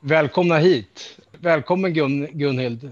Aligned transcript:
Välkomna 0.00 0.58
hit. 0.58 1.18
Välkommen 1.40 1.94
Gun, 1.94 2.28
Gunhild. 2.32 2.90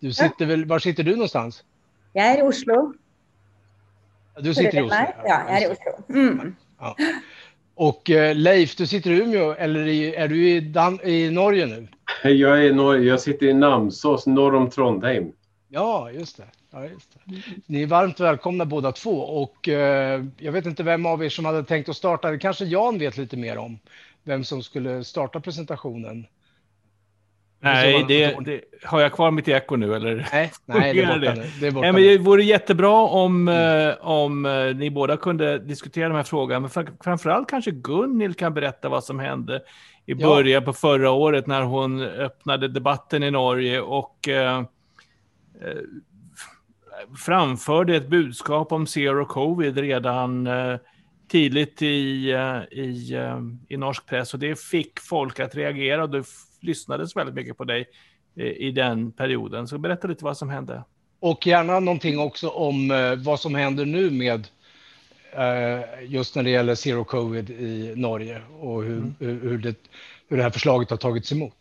Du 0.00 0.12
sitter 0.12 0.46
väl, 0.46 0.64
var 0.64 0.78
sitter 0.78 1.02
du 1.02 1.10
någonstans? 1.12 1.64
Jag 2.12 2.26
är 2.26 2.38
i 2.38 2.42
Oslo. 2.42 2.94
Du 4.40 4.54
sitter 4.54 4.78
i 4.78 4.82
Oslo? 4.82 4.96
Ja, 4.96 5.24
jag 5.26 5.62
är 5.62 5.70
i 5.70 5.72
Oslo. 5.72 6.18
Mm. 6.20 6.56
Ja. 6.78 6.96
Och 7.74 8.10
eh, 8.10 8.34
Leif, 8.36 8.76
du 8.76 8.86
sitter 8.86 9.10
i 9.10 9.18
Umeå 9.22 9.52
eller 9.52 9.86
är 9.88 10.28
du 10.28 10.48
i, 10.48 10.60
Dan 10.60 11.00
i 11.04 11.30
Norge 11.30 11.66
nu? 11.66 11.88
Jag, 12.28 12.66
är 12.66 12.72
Norge. 12.72 13.08
jag 13.08 13.20
sitter 13.20 13.46
i 13.46 13.54
Namsås 13.54 14.26
norr 14.26 14.54
om 14.54 14.70
Trondheim. 14.70 15.32
Ja, 15.68 16.10
just 16.10 16.36
det. 16.36 16.44
Ja, 16.70 16.84
just 16.84 17.14
det. 17.14 17.42
Ni 17.66 17.82
är 17.82 17.86
varmt 17.86 18.20
välkomna 18.20 18.64
båda 18.64 18.92
två 18.92 19.20
och 19.20 19.68
eh, 19.68 20.24
jag 20.36 20.52
vet 20.52 20.66
inte 20.66 20.82
vem 20.82 21.06
av 21.06 21.24
er 21.24 21.28
som 21.28 21.44
hade 21.44 21.64
tänkt 21.64 21.88
att 21.88 21.96
starta. 21.96 22.30
Det 22.30 22.38
kanske 22.38 22.64
Jan 22.64 22.98
vet 22.98 23.16
lite 23.16 23.36
mer 23.36 23.58
om 23.58 23.78
vem 24.24 24.44
som 24.44 24.62
skulle 24.62 25.04
starta 25.04 25.40
presentationen. 25.40 26.26
Nej, 27.60 28.04
det, 28.08 28.36
det, 28.44 28.60
har 28.84 29.00
jag 29.00 29.12
kvar 29.12 29.30
mitt 29.30 29.48
eko 29.48 29.76
nu 29.76 29.94
eller? 29.94 30.28
Nej, 30.32 30.52
nej 30.64 30.94
det 30.94 31.02
är 31.02 31.06
borta 31.06 31.34
nu. 31.34 31.50
Det, 31.60 31.66
är 31.66 31.70
borta 31.70 31.80
nej, 31.80 31.92
men 31.92 32.02
det 32.02 32.18
vore 32.18 32.44
jättebra 32.44 32.96
om, 33.02 33.48
mm. 33.48 33.88
eh, 33.88 33.94
om 34.00 34.46
eh, 34.46 34.76
ni 34.76 34.90
båda 34.90 35.16
kunde 35.16 35.58
diskutera 35.58 36.08
de 36.08 36.14
här 36.14 36.22
frågorna. 36.22 36.60
Men 36.60 36.70
framförallt 37.04 37.48
kanske 37.48 37.70
Gunhild 37.70 38.38
kan 38.38 38.54
berätta 38.54 38.88
vad 38.88 39.04
som 39.04 39.18
hände 39.18 39.60
i 40.06 40.14
början 40.14 40.52
ja. 40.52 40.60
på 40.60 40.72
förra 40.72 41.10
året 41.10 41.46
när 41.46 41.62
hon 41.62 42.02
öppnade 42.02 42.68
debatten 42.68 43.22
i 43.22 43.30
Norge 43.30 43.80
och 43.80 44.28
eh, 44.28 44.58
eh 44.58 44.64
framförde 47.26 47.96
ett 47.96 48.08
budskap 48.08 48.72
om 48.72 48.86
zero 48.86 49.24
covid 49.24 49.78
redan 49.78 50.46
eh, 50.46 50.76
tidigt 51.28 51.82
i, 51.82 51.86
i, 52.70 53.16
i 53.68 53.76
norsk 53.76 54.06
press 54.06 54.34
och 54.34 54.40
det 54.40 54.60
fick 54.60 55.00
folk 55.00 55.40
att 55.40 55.54
reagera 55.54 56.02
och 56.02 56.10
det 56.10 56.24
lyssnades 56.60 57.16
väldigt 57.16 57.34
mycket 57.34 57.56
på 57.56 57.64
dig 57.64 57.88
i 58.34 58.70
den 58.70 59.12
perioden. 59.12 59.68
Så 59.68 59.78
berätta 59.78 60.08
lite 60.08 60.24
vad 60.24 60.36
som 60.36 60.50
hände. 60.50 60.82
Och 61.20 61.46
gärna 61.46 61.80
någonting 61.80 62.18
också 62.18 62.48
om 62.48 62.90
eh, 62.90 63.14
vad 63.14 63.40
som 63.40 63.54
händer 63.54 63.86
nu 63.86 64.10
med 64.10 64.46
eh, 65.32 66.04
just 66.06 66.36
när 66.36 66.42
det 66.42 66.50
gäller 66.50 66.74
zero 66.74 67.04
covid 67.04 67.50
i 67.50 67.92
Norge 67.96 68.42
och 68.60 68.82
hur, 68.82 68.98
mm. 68.98 69.14
hur, 69.18 69.58
det, 69.58 69.74
hur 70.28 70.36
det 70.36 70.42
här 70.42 70.50
förslaget 70.50 70.90
har 70.90 70.96
tagits 70.96 71.32
emot. 71.32 71.56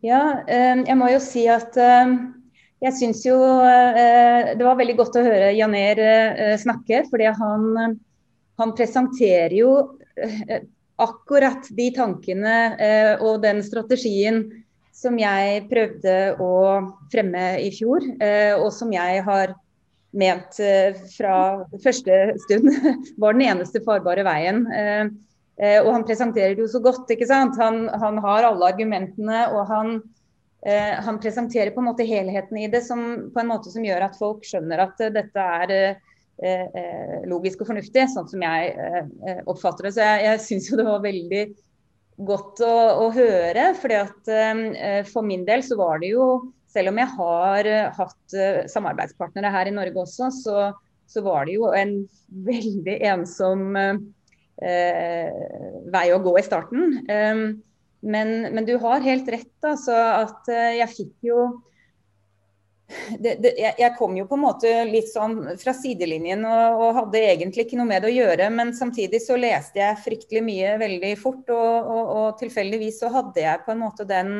Ja, 0.00 0.42
jag 0.86 0.98
måste 0.98 1.14
ju 1.14 1.20
säga 1.20 1.54
att 1.56 1.76
jag 2.78 2.94
syns 2.94 3.26
ju 3.26 3.32
det 4.56 4.64
var 4.64 4.74
väldigt 4.74 4.96
gott 4.96 5.16
att 5.16 5.24
höra 5.24 5.52
Janer 5.52 6.56
snacka, 6.56 7.04
för 7.10 7.32
han, 7.32 7.98
han 8.56 8.74
presenterar 8.74 9.50
ju 9.50 9.82
akkurat 11.00 11.66
de 11.74 11.88
tankene 11.94 12.54
eh, 12.78 13.22
og 13.22 13.42
den 13.42 13.62
strategien 13.66 14.44
som 14.94 15.18
jeg 15.18 15.66
prøvde 15.70 16.14
å 16.42 16.54
fremme 17.12 17.44
i 17.62 17.70
fjor, 17.74 18.04
eh, 18.22 18.54
og 18.54 18.70
som 18.72 18.92
jeg 18.94 19.24
har 19.26 19.56
ment 20.14 20.60
eh, 20.62 20.94
fra 21.16 21.36
første 21.82 22.36
stund 22.46 22.70
var 23.20 23.34
den 23.34 23.46
eneste 23.48 23.82
farbare 23.84 24.24
veien. 24.26 24.62
Eh, 24.70 25.04
eh, 25.58 25.78
og 25.82 25.90
han 25.96 26.06
presenterer 26.06 26.54
det 26.54 26.62
jo 26.62 26.70
så 26.76 26.82
godt. 26.84 27.10
ikke 27.10 27.28
sant? 27.28 27.58
Han, 27.60 27.88
han 27.90 28.22
har 28.22 28.46
alle 28.46 28.70
argumentene, 28.70 29.48
og 29.50 29.66
han, 29.72 29.96
eh, 30.62 30.94
han, 30.94 31.18
presenterer 31.18 31.74
på 31.74 31.82
en 31.82 31.90
måte 31.90 32.06
helheten 32.06 32.62
i 32.62 32.70
det 32.70 32.84
som, 32.86 33.32
på 33.34 33.42
en 33.42 33.50
måte 33.50 33.74
som 33.74 33.84
gjør 33.84 34.06
at 34.06 34.18
folk 34.20 34.46
skjønner 34.46 34.86
at 34.86 35.08
dette 35.18 35.50
er 35.58 35.98
Eh, 36.42 36.66
eh, 36.74 37.18
logisk 37.30 37.60
og 37.62 37.68
fornuftig, 37.68 38.08
sånn 38.10 38.26
som 38.26 38.42
jeg 38.42 38.72
eh, 38.74 39.04
eh 39.30 39.42
oppfatter 39.50 39.86
det. 39.86 39.92
Så 39.94 40.02
jeg, 40.02 40.22
jeg 40.26 40.40
syns 40.42 40.70
jo 40.70 40.78
det 40.80 40.86
var 40.88 41.04
veldig 41.04 41.42
godt 42.26 42.62
å, 42.66 42.74
å 43.04 43.10
høre. 43.14 43.68
fordi 43.78 44.00
at 44.00 44.32
For 45.10 45.26
min 45.26 45.44
del 45.46 45.62
så 45.66 45.78
var 45.78 46.02
det 46.02 46.12
jo, 46.14 46.26
selv 46.70 46.90
om 46.90 46.98
jeg 46.98 47.10
har 47.16 47.68
hatt 47.94 48.36
samarbeidspartnere 48.70 49.50
her 49.54 49.70
i 49.70 49.74
Norge 49.74 50.02
også, 50.02 50.30
så, 50.34 50.68
så 51.10 51.22
var 51.26 51.46
det 51.46 51.56
jo 51.56 51.70
en 51.74 51.96
veldig 52.46 52.96
ensom 53.10 53.74
eh, 53.78 55.30
vei 55.90 56.06
å 56.14 56.22
gå 56.22 56.36
i 56.38 56.46
starten. 56.46 57.00
Um, 57.10 57.44
men, 58.06 58.34
men, 58.54 58.62
du 58.66 58.76
har 58.82 59.06
helt 59.06 59.30
rett. 59.30 59.54
altså 59.66 59.94
at 59.94 60.50
Jeg 60.50 60.90
fikk 60.92 61.30
jo 61.30 61.46
det, 63.18 63.34
det, 63.40 63.52
jeg 63.58 63.94
kom 63.98 64.16
jo 64.16 64.26
på 64.28 64.36
en 64.36 64.44
måte 64.44 64.72
litt 64.88 65.08
sånn 65.08 65.38
fra 65.60 65.72
sidelinjen 65.76 66.44
og, 66.44 66.82
og, 66.82 66.90
hadde 66.98 67.22
egentlig 67.30 67.64
ikke 67.64 67.78
noe 67.80 67.88
med 67.88 68.04
det 68.04 68.10
å 68.12 68.14
gjøre. 68.14 68.50
Men 68.54 68.74
samtidig 68.76 69.22
så 69.24 69.38
leste 69.40 69.80
jeg 69.80 70.02
fryktelig 70.04 70.44
mye 70.44 70.76
veldig 70.82 71.14
fort, 71.20 71.48
og, 71.54 71.90
og, 71.94 72.12
og 72.18 72.28
tilfeldigvis 72.42 73.00
så 73.02 73.12
hadde 73.14 73.44
jeg 73.46 73.64
på 73.64 73.74
en 73.74 73.82
måte 73.86 74.08
den 74.08 74.36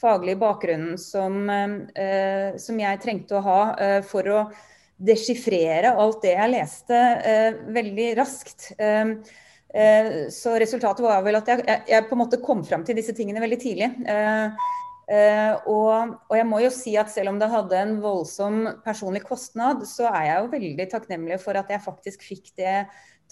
faglige 0.00 0.40
bakgrunnen 0.42 0.98
som, 1.00 1.48
eh, 1.50 2.54
som 2.60 2.78
jeg 2.80 3.02
trengte 3.02 3.38
å 3.38 3.44
ha 3.46 3.60
eh, 3.80 4.00
for 4.04 4.28
å 4.28 4.44
deschiffrere 5.04 5.94
alt 5.98 6.22
det 6.22 6.34
jeg 6.36 6.52
leste 6.52 7.00
eh, 7.00 7.58
veldig 7.74 8.08
raskt. 8.18 8.72
Eh, 8.78 9.14
eh, 9.74 10.12
så 10.34 10.54
resultatet 10.60 11.04
var 11.06 11.24
vel 11.26 11.40
at 11.40 11.50
jeg, 11.50 11.64
jeg, 11.66 11.84
jeg, 11.94 12.08
på 12.08 12.18
en 12.18 12.24
måte 12.26 12.42
kom 12.44 12.64
fram 12.66 12.84
til 12.86 12.98
disse 12.98 13.14
tingene 13.16 13.42
veldig 13.42 13.60
tidlig. 13.62 13.90
Eh, 14.04 14.72
Uh, 15.04 15.58
og, 15.68 16.14
og, 16.30 16.36
jeg 16.38 16.46
må 16.48 16.62
jo 16.64 16.70
si 16.72 16.94
at 16.96 17.10
selv 17.12 17.34
om 17.34 17.40
det 17.40 17.50
hadde 17.52 17.76
en 17.76 17.98
voldsom 18.00 18.62
personlig 18.86 19.20
kostnad, 19.26 19.82
så 19.88 20.08
er 20.08 20.30
jeg 20.30 20.38
jo 20.38 20.52
veldig 20.54 20.86
takknemlig 20.94 21.40
for 21.42 21.60
at 21.60 21.68
jeg 21.72 21.84
faktisk 21.84 22.24
fikk 22.24 22.54
det 22.56 22.78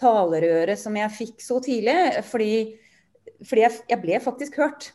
talerøret 0.01 0.81
som 0.81 0.97
jeg 0.97 1.15
fikk 1.17 1.43
så 1.45 1.59
tidlig. 1.65 1.97
Fordi, 2.29 2.53
fordi 3.49 3.65
jeg, 3.65 3.77
jeg, 3.91 4.01
ble 4.05 4.23
faktisk 4.23 4.59
hørt. 4.63 4.89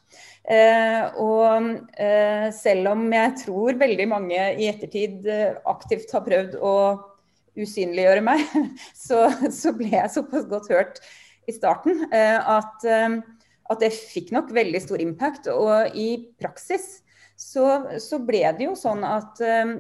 Uh, 0.48 0.56
eh, 0.56 1.20
og 1.20 1.46
uh, 1.52 1.78
eh, 2.08 2.48
selv 2.56 2.94
om 2.94 3.06
jeg 3.14 3.36
tror 3.44 3.80
veldig 3.80 4.10
mange 4.10 4.50
i 4.58 4.70
ettertid 4.72 5.28
eh, 5.28 5.58
aktivt 5.68 6.14
har 6.16 6.26
prøvd 6.28 6.60
å 6.64 6.76
usynliggjøre 7.58 8.22
meg, 8.26 8.44
så, 9.08 9.28
så 9.54 9.74
ble 9.76 9.92
jeg 9.96 10.14
såpass 10.14 10.46
godt 10.50 10.70
hørt 10.72 11.02
i 11.48 11.54
starten 11.56 12.04
at 12.12 12.84
at 13.72 13.84
det 13.84 13.92
fikk 13.96 14.32
nok 14.36 14.54
veldig 14.56 14.82
stor 14.84 15.04
impact. 15.04 15.50
Og 15.52 15.98
i 15.98 16.10
praksis 16.40 17.02
så, 17.38 17.68
så 18.02 18.20
ble 18.26 18.44
det 18.58 18.66
jo 18.66 18.74
sånn 18.78 19.06
at 19.06 19.44
uh, 19.44 19.76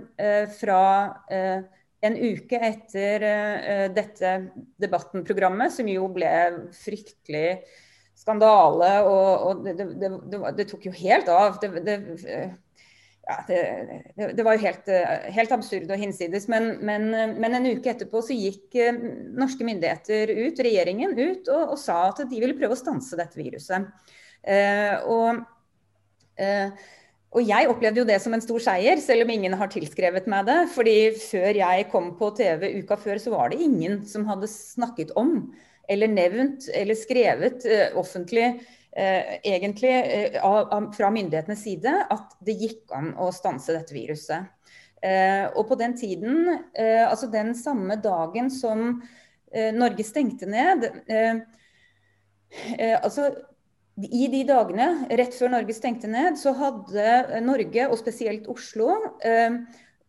fra 0.59 0.83
uh, 1.31 1.59
en 2.05 2.17
uke 2.19 2.59
etter 2.61 3.25
uh, 3.25 3.87
dette 3.93 4.33
debattenprogrammet, 4.81 5.73
som 5.73 5.89
jo 5.89 6.05
ble 6.13 6.31
fryktelig 6.77 7.59
skandale, 8.17 8.91
og, 9.05 9.27
og 9.47 9.65
det, 9.65 9.75
det, 9.77 10.11
det, 10.29 10.39
det, 10.57 10.65
tok 10.69 10.87
jo 10.89 10.93
helt 10.97 11.29
av. 11.29 11.59
det 11.61 11.97
ja, 13.27 13.38
det, 13.47 13.61
det, 14.15 14.27
det, 14.38 14.43
var 14.45 14.55
jo 14.55 14.63
helt, 14.63 14.88
eh, 14.88 15.25
helt, 15.35 15.51
absurd 15.51 15.89
og 15.91 15.99
hinsides. 15.99 16.47
Men, 16.51 16.69
men, 16.88 17.09
men, 17.11 17.57
en 17.57 17.67
uke 17.67 17.91
etterpå 17.91 18.21
så 18.23 18.35
gikk 18.38 18.77
eh, 18.79 18.95
norske 19.35 19.67
myndigheter 19.67 20.31
ut, 20.31 20.61
regjeringen 20.63 21.15
ut, 21.17 21.49
og, 21.51 21.73
og 21.75 21.81
sa 21.81 22.05
at 22.11 22.23
de 22.23 22.39
ville 22.39 22.55
prøve 22.57 22.77
å 22.77 22.79
stanse 22.79 23.19
dette 23.19 23.39
viruset. 23.39 23.89
Eh, 24.47 24.95
og, 25.11 25.43
eh, 26.39 26.71
og, 27.33 27.41
jeg 27.43 27.67
opplevde 27.67 28.01
jo 28.01 28.07
det 28.07 28.21
som 28.23 28.35
en 28.38 28.43
stor 28.43 28.63
seier, 28.63 29.03
selv 29.03 29.27
om 29.27 29.35
ingen 29.35 29.57
har 29.59 29.71
tilskrevet 29.73 30.29
meg 30.31 30.47
det. 30.47 30.59
fordi 30.75 30.97
før 31.19 31.61
jeg 31.61 31.89
kom 31.91 32.13
på 32.19 32.31
TV 32.39 32.69
uka 32.79 32.99
før, 33.01 33.19
så 33.19 33.35
var 33.35 33.51
det 33.51 33.59
ingen 33.65 34.05
som 34.07 34.27
hadde 34.29 34.47
snakket 34.51 35.11
om 35.19 35.41
eller 35.88 36.11
nevnt 36.11 36.67
eller 36.75 36.99
skrevet 36.99 37.67
eh, 37.67 37.91
offentlig 37.99 38.57
Eh, 38.97 39.39
egentlig 39.43 39.91
eh, 39.93 40.45
av, 40.45 40.93
fra 40.97 41.11
myndighetenes 41.13 41.59
side 41.61 41.91
at 42.09 42.31
det 42.41 42.55
gikk 42.57 42.93
an 42.97 43.11
å 43.21 43.27
stanse 43.35 43.75
dette 43.75 43.93
viruset. 43.93 44.47
Eh, 45.05 45.43
og 45.51 45.67
på 45.69 45.77
den 45.77 45.93
tiden, 45.93 46.47
eh, 46.73 47.03
altså 47.05 47.29
den 47.29 47.51
samme 47.53 47.99
dagen 48.01 48.49
som 48.49 49.03
eh, 49.53 49.69
Norge 49.75 50.01
stengte 50.01 50.49
ned 50.49 50.87
eh, 51.13 51.43
altså 52.97 53.27
i 54.01 54.25
de 54.33 54.41
dagene 54.49 54.89
rett 55.19 55.37
før 55.37 55.53
Norge 55.53 55.77
stengte 55.77 56.09
ned, 56.09 56.41
så 56.41 56.55
hadde 56.57 57.43
Norge, 57.45 57.85
og 57.89 57.97
spesielt 57.97 58.45
Oslo, 58.50 58.93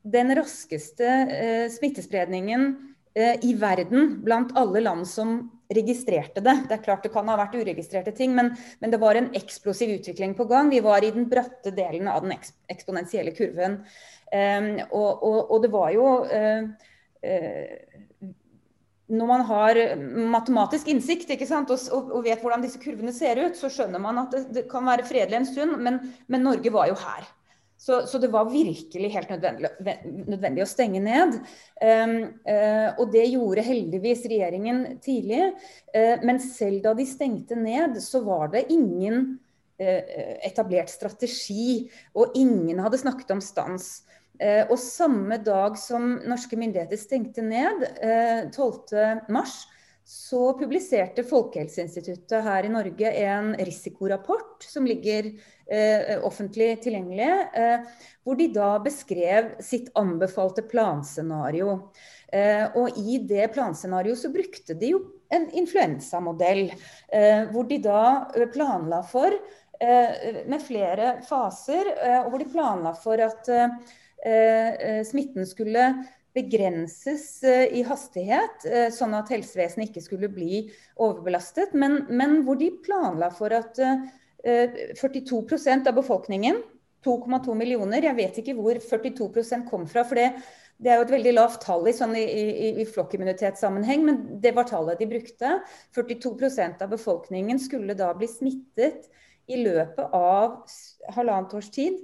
den 0.04 0.32
raskeste 0.36 1.08
smittespredningen 1.72 2.66
i 3.16 3.54
verden 3.56 4.18
blant 4.26 4.52
alle 4.60 4.84
land 4.84 5.08
som 5.08 5.38
registrerte 5.74 6.40
det. 6.40 6.54
Det 6.68 6.76
er 6.76 6.84
klart 6.84 7.04
det 7.04 7.12
kan 7.12 7.28
ha 7.28 7.36
vært 7.38 7.56
uregistrerte 7.58 8.14
ting, 8.16 8.34
men, 8.36 8.54
men, 8.80 8.92
det 8.92 9.00
var 9.02 9.18
en 9.18 9.30
eksplosiv 9.36 9.98
utvikling 9.98 10.34
på 10.38 10.48
gang. 10.48 10.70
Vi 10.72 10.80
var 10.84 11.04
i 11.04 11.12
den 11.14 11.28
bratte 11.28 11.72
delen 11.76 12.08
av 12.08 12.24
den 12.24 12.34
eksponentielle 12.72 13.34
kurven. 13.36 13.82
Um, 14.32 14.74
og, 14.90 15.22
og, 15.24 15.38
og, 15.42 15.58
det 15.64 15.70
var 15.72 15.92
jo 15.94 16.08
uh, 16.28 16.66
uh, 17.24 18.24
Når 19.08 19.30
man 19.30 19.44
har 19.48 19.78
matematisk 20.36 20.90
innsikt 20.92 21.32
og, 21.32 21.70
og, 21.96 22.18
vet 22.26 22.42
hvordan 22.42 22.64
disse 22.64 22.80
kurvene 22.82 23.14
ser 23.16 23.40
ut, 23.40 23.56
så 23.56 23.70
skjønner 23.72 24.02
man 24.04 24.20
at 24.24 24.36
det, 24.36 24.42
det 24.52 24.66
kan 24.68 24.84
være 24.84 25.08
fredelig 25.08 25.40
en 25.40 25.48
stund, 25.48 25.78
men, 25.80 26.00
men 26.28 26.44
Norge 26.44 26.72
var 26.72 26.90
jo 26.92 26.98
her. 27.00 27.24
Så, 27.78 28.00
så, 28.10 28.18
det 28.18 28.32
var 28.34 28.50
virkelig 28.50 29.10
helt 29.14 29.28
nødvendig, 29.30 29.68
nødvendig 30.26 30.64
å 30.64 30.68
stenge 30.68 30.98
ned. 30.98 31.36
Um, 31.78 32.16
uh, 32.42 32.88
og 32.98 33.12
det 33.14 33.22
gjorde 33.30 33.62
heldigvis 33.62 34.24
regjeringen 34.26 34.80
tidlig. 35.04 35.52
Uh, 35.94 36.16
men 36.26 36.42
selv 36.42 36.82
da 36.88 36.96
de 36.98 37.06
stengte 37.06 37.58
ned, 37.58 38.00
så 38.02 38.24
var 38.26 38.50
det 38.54 38.66
ingen 38.74 39.38
eh, 39.78 40.42
etablert 40.48 40.90
strategi, 40.90 41.86
og 42.18 42.34
ingen 42.38 42.82
hadde 42.82 42.98
snakket 42.98 43.30
om 43.36 43.42
stans. 43.44 43.90
Og 44.38 44.76
samme 44.78 45.34
dag 45.42 45.74
som 45.78 46.12
norske 46.30 46.54
myndigheter 46.54 46.98
stengte 47.00 47.42
ned, 47.42 47.80
12.3, 48.54 49.48
så 50.08 50.54
publiserte 50.56 51.20
Folkehelseinstituttet 51.28 52.40
her 52.46 52.64
i 52.64 52.70
Norge 52.72 53.10
en 53.26 53.50
risikorapport 53.60 54.64
som 54.64 54.86
ligger 54.88 55.26
eh, 55.68 56.14
offentlig 56.24 56.70
tilgjengelig, 56.80 57.28
eh, 57.52 57.84
hvor 58.24 58.38
de 58.40 58.46
da 58.54 58.70
beskrev 58.80 59.50
sitt 59.60 59.90
anbefalte 60.00 60.64
planscenario. 60.70 61.74
Eh, 62.32 62.64
og 62.80 62.96
i 62.96 63.18
det 63.20 63.50
planscenarioet 63.52 64.22
så 64.22 64.32
brukte 64.32 64.78
de 64.80 64.94
jo 64.94 65.04
en 65.28 65.44
influensamodell, 65.52 66.70
eh, 67.12 67.44
hvor 67.52 67.68
de 67.68 67.82
da 67.84 68.02
planla 68.54 69.04
for 69.12 69.28
eh, 69.28 70.44
med 70.48 70.64
flere 70.64 71.18
faser, 71.28 71.92
eh, 71.98 72.22
og 72.22 72.32
hvor 72.32 72.46
de 72.46 72.52
planla 72.56 72.96
for 72.96 73.28
at 73.28 73.52
eh, 73.52 73.76
eh, 74.24 75.02
smitten 75.04 75.44
skulle 75.44 75.90
begrenses 76.36 77.42
eh, 77.46 77.66
i 77.78 77.82
hastighet, 77.86 78.64
så 78.64 78.94
sånn 79.00 79.16
at 79.18 79.30
helsevesenet 79.32 79.90
ikke 79.90 80.04
skulle 80.04 80.30
bli 80.32 80.64
overbelastet. 81.00 81.74
Men, 81.78 82.02
men 82.10 82.42
hvor 82.46 82.58
de 82.60 82.70
planla 82.84 83.30
for 83.34 83.54
at 83.56 83.78
eh, 83.82 84.94
42 84.98 85.42
procent 85.48 85.88
av 85.88 85.98
befolkningen, 85.98 86.62
2,2 87.06 87.54
millioner, 87.54 88.02
jeg 88.02 88.18
vet 88.18 88.40
ikke 88.40 88.56
hvor 88.58 88.78
42% 88.82 89.68
kom 89.68 89.86
fra. 89.86 90.04
for 90.04 90.18
det, 90.18 90.32
det 90.78 90.90
er 90.90 90.98
jo 90.98 91.06
et 91.06 91.14
veldig 91.14 91.34
lavt 91.34 91.62
tall 91.64 91.86
i, 91.90 91.94
sånn 91.94 92.14
i, 92.18 92.22
i, 92.22 92.68
i 92.82 92.86
flokkimmunitetssammenheng, 92.86 94.04
men 94.06 94.20
det 94.42 94.52
var 94.54 94.68
tallet 94.68 95.00
de 95.00 95.08
brukte. 95.10 95.56
42 95.96 96.34
procent 96.38 96.82
av 96.84 96.92
befolkningen 96.94 97.58
skulle 97.62 97.96
da 97.98 98.12
bli 98.18 98.28
smittet 98.30 99.08
i 99.48 99.62
løpet 99.62 100.14
av 100.14 100.60
halvannet 101.16 101.56
års 101.58 101.70
tid. 101.74 101.98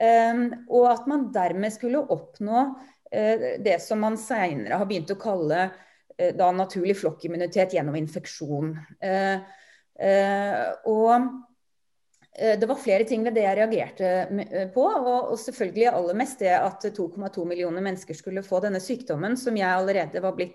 Um, 0.00 0.46
og 0.72 0.86
at 0.94 1.08
man 1.10 1.28
dermed 1.34 1.74
skulle 1.74 2.00
oppnå 2.00 2.70
Eh, 3.10 3.60
det 3.60 3.82
som 3.82 4.00
man 4.00 4.18
senere 4.18 4.78
har 4.78 4.86
begynt 4.86 5.10
å 5.10 5.18
kalle 5.18 5.64
eh, 6.16 6.30
da 6.36 6.50
naturlig 6.54 6.96
flokkimmunitet 7.00 7.74
gjennom 7.74 7.96
infeksjon. 7.98 8.74
Eh, 9.02 9.56
og 10.88 11.30
det 12.40 12.64
var 12.70 12.78
flere 12.78 13.04
ting 13.04 13.24
ved 13.26 13.34
det 13.36 13.42
jeg 13.42 13.56
reagerte 13.58 14.68
på. 14.72 14.84
Og, 14.86 15.34
selvfølgelig 15.42 15.88
aller 15.90 16.16
mest 16.16 16.40
det 16.40 16.54
at 16.54 16.86
2,2 16.96 17.42
millioner 17.44 17.84
mennesker 17.84 18.16
skulle 18.16 18.44
få 18.46 18.62
denne 18.64 18.80
sykdommen, 18.80 19.34
som 19.36 19.58
jeg 19.58 19.68
allerede 19.68 20.22
var 20.24 20.36
blitt 20.38 20.54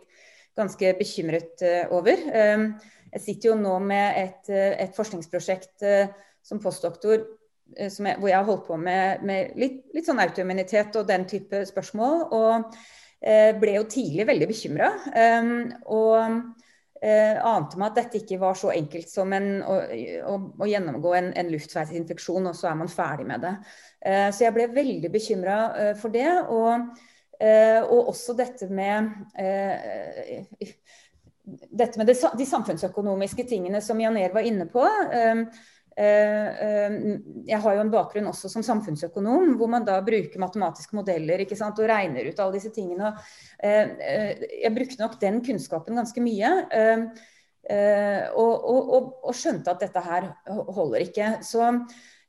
ganske 0.57 0.95
bekymret 0.97 1.61
over. 1.93 2.23
Jeg 2.31 3.21
sitter 3.21 3.51
jo 3.51 3.59
nå 3.59 3.75
med 3.85 4.17
et, 4.23 4.49
et 4.55 4.97
forskningsprosjekt 4.97 5.85
som 6.47 6.63
postdoktor 6.63 7.27
Eh, 7.73 7.89
som 7.91 8.09
jeg, 8.09 8.19
hvor 8.19 8.29
jeg 8.29 8.37
har 8.37 8.47
holdt 8.47 8.67
på 8.67 8.77
med, 8.79 9.23
med 9.25 9.55
litt, 9.59 9.79
litt, 9.95 10.05
sånn 10.07 10.21
autoimmunitet 10.23 10.95
og 10.99 11.07
den 11.09 11.25
type 11.29 11.63
spørsmål. 11.67 12.27
Og 12.35 12.77
eh, 13.21 13.51
ble 13.59 13.79
jo 13.79 13.87
tidlig 13.89 14.27
veldig 14.29 14.49
bekymra. 14.51 14.91
Um, 15.07 15.15
ehm, 15.23 15.57
og 15.95 17.01
eh, 17.01 17.41
ante 17.41 17.79
meg 17.81 17.91
at 17.91 17.99
dette 18.03 18.21
ikke 18.21 18.39
var 18.41 18.59
så 18.59 18.71
enkelt 18.75 19.11
som 19.11 19.33
en, 19.35 19.49
å, 19.65 19.79
å, 20.29 20.37
å, 20.59 20.69
gjennomgå 20.69 21.15
en, 21.17 21.33
en 21.37 21.51
luftveisinfeksjon, 21.53 22.51
og 22.51 22.57
så 22.57 22.71
er 22.71 22.79
man 22.83 22.91
ferdig 22.91 23.27
med 23.31 23.43
det. 23.45 23.55
Eh, 24.05 24.29
så 24.29 24.47
jeg 24.47 24.55
ble 24.55 24.69
veldig 24.75 25.11
bekymra 25.13 25.59
eh, 25.81 25.93
for 25.99 26.13
det. 26.15 26.29
Og, 26.53 26.71
uh, 26.75 27.11
eh, 27.49 27.81
og, 27.83 28.13
også 28.13 28.37
dette 28.37 28.69
med 28.71 29.11
eh, 29.41 30.45
dette 31.45 31.99
med 31.99 32.09
det, 32.09 32.15
de 32.37 32.45
samfunnsøkonomiske 32.47 33.45
tingene 33.49 33.81
som 33.83 33.99
Janer 34.01 34.33
var 34.33 34.47
inne 34.47 34.65
på. 34.69 34.81
Um, 34.81 35.45
eh, 35.45 35.73
Eh, 35.95 36.47
eh, 36.65 36.95
jeg 37.47 37.59
har 37.63 37.75
jo 37.77 37.83
en 37.85 37.91
bakgrunn 37.93 38.27
også 38.27 38.49
som 38.51 38.63
samfunnsøkonom, 38.67 39.53
hvor 39.59 39.69
man 39.71 39.85
da 39.87 40.01
bruker 40.03 40.41
matematiske 40.43 40.97
modeller 40.97 41.45
sant, 41.55 41.79
og 41.79 41.87
regner 41.87 42.27
ut 42.27 42.41
alle 42.41 42.57
disse 42.57 42.73
tingene. 42.75 43.13
Eh, 43.63 44.43
jeg 44.65 44.73
brukte 44.75 44.99
nok 44.99 45.15
den 45.21 45.39
kunnskapen 45.45 45.95
ganske 46.01 46.23
mye. 46.23 46.51
Og, 47.65 48.65
og, 48.69 48.89
og, 48.93 49.05
og 49.25 49.33
skjønte 49.33 49.71
at 49.71 49.79
dette 49.81 50.01
her 50.05 50.27
holder 50.45 51.01
ikke. 51.01 51.29
Så, 51.41 51.71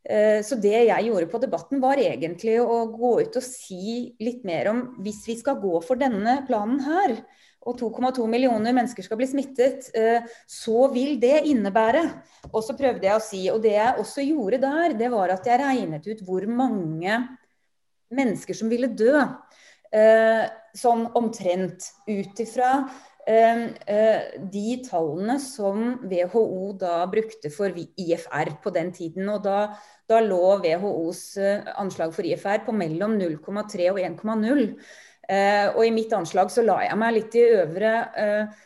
så, 0.08 0.56
det 0.62 0.78
jeg 0.86 1.04
gjorde 1.10 1.28
på 1.28 1.40
Debatten, 1.42 1.82
var 1.82 2.00
egentlig 2.00 2.54
å 2.62 2.86
gå 2.88 3.10
ut 3.20 3.36
og 3.36 3.44
si 3.44 4.14
litt 4.16 4.46
mer 4.48 4.70
om 4.70 4.80
hvis 5.04 5.26
vi 5.28 5.36
skal 5.36 5.58
gå 5.60 5.74
for 5.84 6.00
denne 6.00 6.38
planen 6.48 6.80
her, 6.86 7.18
og 7.66 7.80
2,2 7.80 8.26
millioner 8.30 8.74
mennesker 8.74 9.04
skal 9.04 9.18
bli 9.20 9.28
smittet, 9.30 9.90
eh, 9.96 10.26
så 10.46 10.86
vil 10.94 11.18
det 11.22 11.46
innebære 11.50 12.04
Og 12.52 12.62
så 12.62 12.76
prøvde 12.78 13.06
jeg 13.08 13.16
å 13.16 13.24
si, 13.24 13.42
og 13.50 13.62
det 13.64 13.74
jeg 13.74 13.98
også 13.98 14.22
gjorde 14.22 14.62
der, 14.62 14.94
det 14.94 15.10
var 15.10 15.32
at 15.34 15.46
jeg 15.46 15.58
regnet 15.58 16.06
ut 16.06 16.22
hvor 16.22 16.46
mange 16.46 17.18
mennesker 18.14 18.54
som 18.54 18.70
ville 18.70 18.86
dø. 18.86 19.18
Eh, 19.90 20.44
sånn 20.76 21.06
omtrent 21.18 21.88
ut 22.06 22.40
ifra 22.42 22.70
eh, 23.26 23.66
de 24.38 24.76
tallene 24.86 25.38
som 25.42 25.98
WHO 26.06 26.72
da 26.78 27.00
brukte 27.10 27.50
for 27.50 27.74
IFR 27.74 28.52
på 28.62 28.70
den 28.70 28.92
tiden. 28.94 29.26
Og 29.32 29.42
da, 29.42 29.74
da 30.06 30.22
lå 30.22 30.60
WHOs 30.62 31.24
anslag 31.74 32.14
for 32.14 32.30
IFR 32.30 32.62
på 32.68 32.76
mellom 32.76 33.18
0,3 33.18 33.90
og 33.90 34.02
1,0. 34.04 34.68
Eh, 35.28 35.66
og 35.74 35.82
i 35.86 35.90
mitt 35.90 36.12
anslag 36.14 36.52
så 36.54 36.62
la 36.62 36.80
jeg 36.84 36.98
meg 37.00 37.14
litt 37.16 37.34
i 37.34 37.44
øvre 37.58 37.92
eh, 38.14 38.64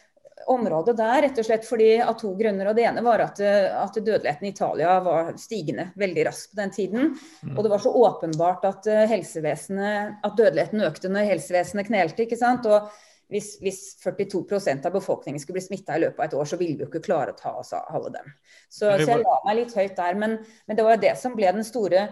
område 0.51 0.93
der, 0.97 1.23
rett 1.25 1.39
og 1.41 1.47
slett 1.47 1.65
fordi 1.65 1.91
av 2.05 2.17
to 2.21 2.35
grunner. 2.37 2.69
og 2.69 2.77
Det 2.77 2.87
ene 2.91 3.05
var 3.05 3.23
at, 3.25 3.41
eh, 3.41 3.69
at 3.73 3.97
dødeligheten 3.97 4.49
i 4.49 4.53
Italia 4.53 4.99
var 5.05 5.31
stigende 5.41 5.91
veldig 6.01 6.27
raskt 6.29 6.53
på 6.53 6.61
den 6.61 6.75
tiden. 6.75 7.15
Mm. 7.45 7.55
Og 7.55 7.63
det 7.65 7.73
var 7.73 7.85
så 7.85 7.93
åpenbart 8.07 8.67
at, 8.69 8.91
at 8.91 10.37
dødeligheten 10.37 10.85
økte 10.85 11.13
når 11.13 11.31
helsevesenet 11.33 11.89
knelte. 11.89 12.27
ikke 12.27 12.41
sant? 12.41 12.69
Og 12.69 12.91
hvis, 13.31 13.55
hvis 13.63 13.81
42% 14.03 14.89
av 14.89 14.93
befolkningen 14.93 15.41
skulle 15.41 15.61
bli 15.61 15.69
smitta 15.69 15.97
i 15.97 16.03
løpet 16.03 16.19
av 16.19 16.27
et 16.27 16.37
år, 16.43 16.51
så 16.51 16.59
ville 16.61 16.77
vi 16.77 16.85
jo 16.85 16.91
ikke 16.91 17.05
klare 17.05 17.33
å 17.33 17.39
ta 17.39 17.55
oss 17.63 17.73
av 17.79 17.89
alle 17.95 18.11
dem. 18.19 18.33
Så, 18.67 18.91
så 18.91 19.07
jeg 19.07 19.23
la 19.23 19.39
meg 19.47 19.63
litt 19.63 19.77
høyt 19.79 19.97
der. 19.97 20.19
Men, 20.19 20.37
men, 20.67 20.77
det 20.77 20.85
var 20.85 21.01
det 21.01 21.15
som 21.17 21.39
ble 21.39 21.55
den 21.55 21.65
store 21.65 22.09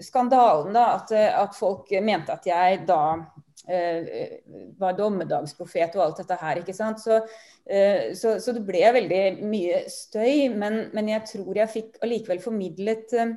skandalen, 0.00 0.72
da. 0.78 0.86
At, 1.02 1.12
at 1.12 1.58
folk 1.58 1.90
mente 2.06 2.38
at 2.38 2.46
jeg 2.46 2.84
da 2.88 3.02
Eh, 3.49 3.49
var 3.68 4.96
dommedagsprofet 4.98 5.94
og 5.98 6.04
alt 6.04 6.22
dette 6.22 6.38
her. 6.40 6.60
ikke 6.60 6.74
sant? 6.74 7.00
Så, 7.02 7.20
eh, 7.68 8.10
så, 8.16 8.38
så 8.40 8.54
det 8.56 8.64
ble 8.66 8.82
veldig 8.96 9.22
mye 9.46 9.84
støy, 9.90 10.48
men, 10.54 10.86
men, 10.96 11.12
jeg 11.12 11.26
tror 11.34 11.60
jeg 11.60 11.74
fikk 11.74 12.00
allikevel 12.02 12.40
formidlet 12.42 13.14
eh, 13.14 13.34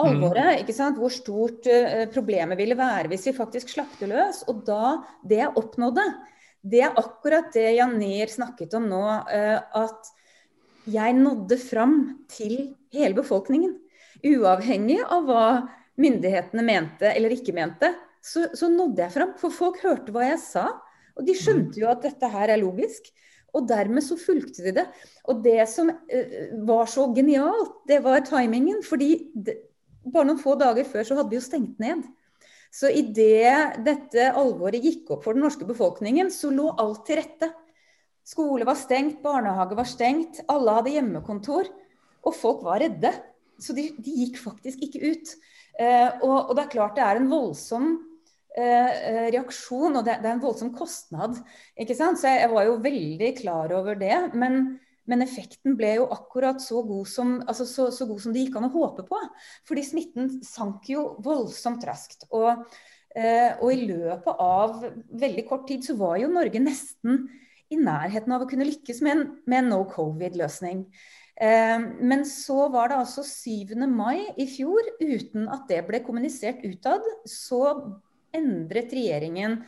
alvoret. 0.00 0.50
Mm. 0.50 0.62
ikke 0.64 0.76
sant? 0.76 0.98
Hvor 1.00 1.12
stort 1.12 1.68
problemet 2.14 2.58
ville 2.60 2.78
være 2.78 3.12
hvis 3.12 3.30
vi 3.30 3.36
faktisk 3.36 3.72
slapp 3.76 3.98
det 4.00 4.10
løs. 4.10 4.42
Og 4.50 4.64
da, 4.66 4.98
det 5.22 5.42
jeg 5.42 5.56
oppnådde, 5.60 6.06
det 6.60 6.82
er 6.84 6.98
akkurat 7.00 7.48
det 7.54 7.70
Janer 7.78 8.32
snakket 8.32 8.74
om 8.76 8.88
nå. 8.90 9.00
at 9.00 10.10
jeg 10.90 11.14
nådde 11.16 11.56
fram 11.60 11.96
til 12.28 12.74
hele 12.92 13.16
befolkningen. 13.16 13.78
Uavhengig 14.26 14.98
av 15.06 15.24
hva 15.28 15.44
myndighetene 16.00 16.64
mente 16.64 17.08
eller 17.12 17.32
ikke 17.32 17.54
mente 17.56 17.92
så, 18.20 18.46
så, 18.54 18.68
nådde 18.68 19.02
jeg 19.02 19.14
fram. 19.14 19.34
For 19.40 19.54
folk 19.54 19.80
hørte 19.84 20.12
hva 20.14 20.28
jeg 20.28 20.40
sa. 20.42 20.68
Og 21.18 21.26
de 21.26 21.34
skjønte 21.36 21.80
jo 21.80 21.88
at 21.90 22.04
dette 22.04 22.30
her 22.32 22.52
er 22.52 22.60
logisk. 22.60 23.10
Og 23.56 23.66
dermed 23.66 24.04
så 24.06 24.18
fulgte 24.20 24.62
de 24.66 24.74
det. 24.76 24.86
Og 25.28 25.42
det 25.44 25.64
som 25.72 25.90
uh, 25.90 26.36
var 26.68 26.90
så 26.90 27.08
genialt, 27.16 27.80
det 27.88 28.00
var 28.04 28.22
timingen. 28.26 28.84
Fordi 28.86 29.10
det, 29.34 29.56
bare 30.04 30.28
noen 30.28 30.40
få 30.40 30.56
dager 30.60 30.86
før 30.88 31.06
så 31.06 31.18
hadde 31.18 31.32
vi 31.32 31.40
jo 31.40 31.46
stengt 31.46 31.80
ned. 31.82 32.04
Så 32.70 32.92
idet 32.94 33.80
dette 33.82 34.28
alvoret 34.38 34.84
gikk 34.84 35.08
opp 35.10 35.24
for 35.24 35.34
den 35.34 35.42
norske 35.42 35.66
befolkningen, 35.66 36.28
så 36.30 36.52
lå 36.54 36.68
alt 36.78 37.02
til 37.08 37.18
rette. 37.18 37.48
Skole 38.22 38.62
var 38.68 38.78
stengt, 38.78 39.18
barnehage 39.24 39.74
var 39.74 39.88
stengt, 39.90 40.38
alle 40.52 40.76
hadde 40.76 40.92
hjemmekontor. 40.94 41.66
Og 42.22 42.36
folk 42.36 42.62
var 42.62 42.78
redde. 42.84 43.10
Så 43.60 43.74
de, 43.74 43.88
de 43.98 44.14
gikk 44.22 44.38
faktisk 44.38 44.86
ikke 44.86 45.10
ut. 45.10 45.34
Uh, 45.80 46.22
og, 46.22 46.36
og, 46.36 46.54
det 46.54 46.62
er 46.62 46.72
klart 46.76 46.94
det 46.94 47.02
er 47.02 47.18
en 47.18 47.28
voldsom 47.32 47.90
Eh, 47.90 47.98
eh, 47.98 48.09
Eh, 48.58 48.94
eh, 49.06 49.26
reaksjon, 49.30 49.94
og 49.94 50.02
det, 50.02 50.16
det, 50.24 50.26
er 50.26 50.34
en 50.34 50.42
voldsom 50.42 50.72
kostnad. 50.74 51.36
ikke 51.78 51.94
sant? 51.94 52.18
Så 52.18 52.26
jeg, 52.26 52.42
jeg 52.42 52.50
var 52.50 52.64
jo 52.66 52.78
veldig 52.82 53.28
klar 53.38 53.74
over 53.76 53.98
det. 53.98 54.16
Men, 54.34 54.80
men, 55.06 55.22
effekten 55.22 55.76
ble 55.78 55.92
jo 56.00 56.08
akkurat 56.10 56.58
så 56.62 56.82
god, 56.86 57.06
som, 57.06 57.36
altså 57.46 57.66
så, 57.68 57.90
så 57.94 58.08
god 58.10 58.24
som 58.24 58.34
det 58.34 58.46
gikk 58.46 58.58
an 58.58 58.66
å 58.66 58.72
håpe 58.74 59.06
på. 59.06 59.20
Fordi 59.70 59.86
smitten 59.86 60.32
sank 60.46 60.90
jo 60.90 61.12
voldsomt 61.22 61.86
raskt. 61.86 62.26
Og, 62.34 62.66
eh, 63.14 63.54
og 63.60 63.70
i 63.70 63.86
løpet 63.86 64.42
av 64.42 64.82
veldig 65.22 65.46
kort 65.46 65.70
tid 65.70 65.86
så 65.86 65.94
var 66.00 66.18
jo 66.18 66.34
Norge 66.34 66.64
nesten 66.66 67.28
i 67.70 67.78
nærheten 67.78 68.34
av 68.34 68.42
å 68.42 68.50
kunne 68.50 68.66
lykkes 68.66 68.98
med 69.06 69.14
en, 69.14 69.24
med 69.46 69.62
en 69.62 69.74
no 69.76 69.84
covid-løsning. 69.94 70.88
Eh, 71.38 71.88
men 72.02 72.26
så 72.26 72.66
var 72.74 72.90
det 72.90 72.98
altså 72.98 73.22
7. 73.22 73.78
mai 73.86 74.26
i 74.34 74.50
fjor, 74.50 74.90
uten 74.98 75.46
at 75.54 75.70
det 75.70 75.84
ble 75.86 76.02
kommunisert 76.02 76.66
utad, 76.66 77.06
så 77.30 77.62
endret 78.36 78.92
regjeringen 78.94 79.60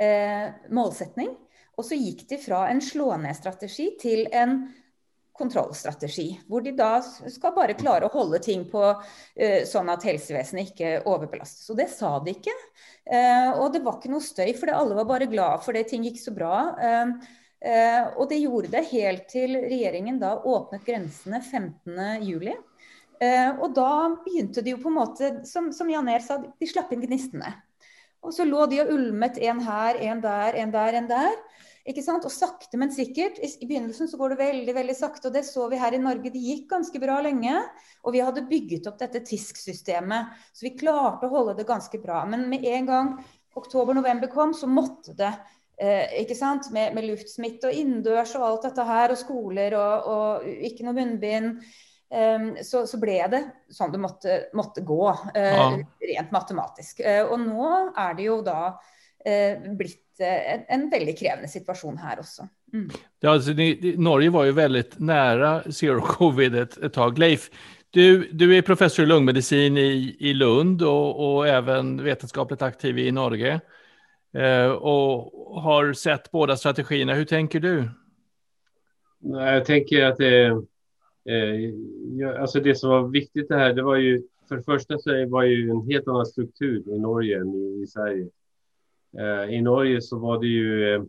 eh, 0.00 0.50
målsetning. 0.72 1.32
Og 1.78 1.86
så 1.86 1.96
gikk 1.96 2.26
de 2.28 2.38
fra 2.40 2.66
en 2.68 2.82
slå-ned-strategi 2.84 3.92
til 4.00 4.26
en 4.36 4.62
kontrollstrategi, 5.40 6.26
hvor 6.48 6.60
de 6.64 6.74
da 6.76 6.98
skal 7.00 7.54
bare 7.56 7.76
klare 7.78 8.04
å 8.06 8.12
holde 8.12 8.42
ting 8.44 8.66
på 8.68 8.82
eh, 8.90 9.62
sånn 9.68 9.88
at 9.92 10.04
helsevesenet 10.04 10.72
ikke 10.72 10.90
overbelastes. 11.08 11.70
Og 11.72 11.78
det 11.80 11.88
sa 11.92 12.12
de 12.24 12.34
ikke. 12.34 12.54
Eh, 13.08 13.48
og 13.54 13.70
det 13.72 13.80
var 13.86 13.96
ikke 13.96 14.12
noe 14.12 14.24
støy, 14.24 14.50
for 14.58 14.72
alle 14.74 14.98
var 14.98 15.08
bare 15.08 15.30
glad 15.30 15.64
for 15.64 15.76
det 15.76 15.86
ting 15.90 16.04
gikk 16.04 16.20
så 16.20 16.34
bra. 16.36 16.56
Eh, 16.76 17.14
eh 17.70 18.02
og 18.16 18.28
det 18.28 18.42
gjorde 18.42 18.72
det 18.74 18.84
helt 18.92 19.26
til 19.32 19.56
regjeringen 19.56 20.20
da 20.20 20.34
åpnet 20.36 20.84
grensene 20.84 21.40
15.07. 21.40 22.52
Eh, 23.20 23.50
og 23.60 23.74
da 23.76 23.90
begynte 24.24 24.64
de 24.64 24.74
jo 24.74 24.80
på 24.80 24.92
en 24.92 25.00
måte, 25.00 25.32
som, 25.48 25.72
som 25.76 25.88
Jan 25.92 26.08
Er 26.08 26.24
sa, 26.24 26.38
de 26.40 26.68
slapp 26.68 26.92
inn 26.92 27.04
gnistene. 27.04 27.52
Og 28.20 28.34
så 28.36 28.44
lå 28.44 28.66
de 28.68 28.82
og 28.82 28.92
ulmet 28.94 29.38
en 29.40 29.60
her, 29.64 29.98
en 30.10 30.20
der, 30.22 30.56
en 30.60 30.72
der, 30.74 30.96
en 30.98 31.08
der. 31.08 31.36
Ikke 31.88 32.02
sant? 32.04 32.26
Og 32.28 32.32
sakte, 32.32 32.76
men 32.80 32.92
sikkert. 32.92 33.38
I, 33.40 33.48
begynnelsen 33.64 34.10
så 34.10 34.18
går 34.20 34.34
det 34.34 34.40
veldig 34.42 34.74
veldig 34.76 34.96
sakte, 34.96 35.30
og 35.30 35.36
det 35.36 35.46
så 35.48 35.66
vi 35.72 35.80
her 35.80 35.96
i 35.96 36.02
Norge. 36.02 36.32
Det 36.32 36.42
gikk 36.44 36.66
ganske 36.74 37.00
bra 37.02 37.20
lenge. 37.24 37.54
Og 38.04 38.14
vi 38.14 38.22
hadde 38.24 38.46
bygget 38.50 38.88
opp 38.90 38.98
dette 39.00 39.24
TISK-systemet, 39.26 40.36
så 40.52 40.66
vi 40.66 40.76
klarte 40.76 41.28
å 41.28 41.32
holde 41.32 41.56
det 41.58 41.68
ganske 41.68 42.00
bra. 42.02 42.22
Men 42.28 42.46
med 42.52 42.66
en 42.68 42.90
gang 42.90 43.14
oktober-november 43.56 44.30
kom, 44.32 44.52
så 44.54 44.68
måtte 44.70 45.16
det. 45.16 45.32
Eh, 45.80 46.20
ikke 46.20 46.36
sant? 46.36 46.68
Med, 46.76 46.92
med 46.96 47.08
luftsmitte 47.08 47.70
og 47.70 47.76
innendørs 47.76 48.36
og 48.36 48.46
alt 48.46 48.68
dette 48.68 48.84
her, 48.84 49.14
og 49.14 49.20
skoler 49.20 49.76
og, 49.80 50.10
og 50.12 50.66
ikke 50.68 50.84
noe 50.84 50.98
munnbind. 51.00 51.64
Um, 52.10 52.56
så, 52.64 52.86
så, 52.90 52.98
ble 52.98 53.20
det 53.30 53.40
sånn 53.70 53.92
det 53.92 54.00
måtte, 54.02 54.36
måtte 54.58 54.82
gå, 54.82 55.04
uh, 55.10 55.36
ja. 55.36 55.66
rent 56.10 56.32
matematisk. 56.34 57.04
Uh, 57.06 57.22
og 57.30 57.36
nå 57.44 57.68
er 57.94 58.16
det 58.18 58.26
jo 58.26 58.40
da 58.46 58.62
uh, 58.74 59.68
blitt 59.78 60.06
en, 60.20 60.64
en 60.68 60.90
väldigt 60.90 61.18
krävande 61.18 61.48
situation 61.48 61.98
här 61.98 62.20
också. 62.20 62.48
Mm. 62.72 62.90
Ja, 63.20 63.30
alltså, 63.30 63.50
ni, 63.50 63.94
Norge 63.98 64.30
var 64.30 64.44
ju 64.44 64.52
väldigt 64.52 64.98
nära 64.98 65.72
zero 65.72 66.00
covid 66.00 66.54
ett, 66.54 66.76
ett 66.76 66.92
tag. 66.92 67.18
Leif, 67.18 67.50
du, 67.90 68.32
du 68.32 68.56
är 68.56 68.62
professor 68.62 69.04
i 69.04 69.08
lungmedicin 69.08 69.78
i, 69.78 70.16
i 70.20 70.34
Lund 70.34 70.82
och, 70.82 71.36
och 71.36 71.48
även 71.48 72.04
vetenskapligt 72.04 72.62
aktiv 72.62 72.98
i 72.98 73.12
Norge. 73.12 73.60
Eh, 74.34 74.70
och 74.70 75.32
har 75.62 75.92
sett 75.92 76.30
båda 76.30 76.56
strategierna. 76.56 77.14
Hur 77.14 77.24
tänker 77.24 77.60
du? 77.60 77.90
Jag 79.22 79.64
tänker 79.64 80.04
att 80.04 80.16
det, 80.16 80.62
eh, 81.24 82.40
alltså 82.40 82.60
det 82.60 82.74
som 82.74 82.90
var 82.90 83.08
viktigt 83.08 83.48
det 83.48 83.56
här, 83.56 83.74
det 83.74 83.82
var 83.82 83.96
ju 83.96 84.22
för 84.50 84.56
det 84.56 84.62
första 84.62 84.98
så 84.98 85.26
var 85.28 85.42
ju 85.42 85.70
en 85.70 85.86
helt 85.90 86.08
annan 86.08 86.26
struktur 86.26 86.82
i 86.88 86.98
Norge 86.98 87.40
än 87.40 87.54
i, 87.54 87.82
i 87.82 87.86
Sverige. 87.86 88.28
Eh, 89.18 89.54
I 89.54 89.60
Norge 89.60 90.02
så 90.02 90.18
var 90.18 90.40
det 90.40 90.46
ju 90.46 90.94
eh, 90.94 91.02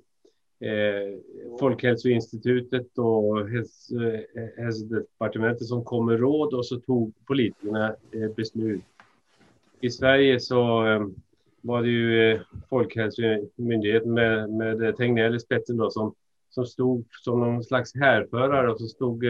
eh 0.69 1.17
Folkhälsoinstitutet 1.59 2.97
och 2.97 3.39
eh, 3.39 3.63
hälsodepartementet 4.57 5.67
som 5.67 5.83
kom 5.83 6.05
med 6.05 6.19
råd 6.19 6.53
och 6.53 6.65
så 6.65 6.79
tog 6.79 7.13
politikerna 7.27 7.95
eh, 8.11 8.29
beslut. 8.35 8.83
I 9.81 9.89
Sverige 9.89 10.39
så 10.39 10.87
eh, 10.87 11.07
var 11.61 11.81
det 11.81 11.89
ju 11.89 12.39
Folkhälsomyndigheten 12.69 14.13
med, 14.13 14.49
med 14.49 14.97
Tegnell 14.97 15.35
i 15.35 15.39
spetsen 15.39 15.77
då 15.77 15.91
som, 15.91 16.15
som 16.49 16.65
stod 16.65 17.05
som 17.23 17.39
någon 17.39 17.63
slags 17.63 17.95
härförare 17.95 18.71
och 18.71 18.79
så 18.79 18.87
stod 18.87 19.23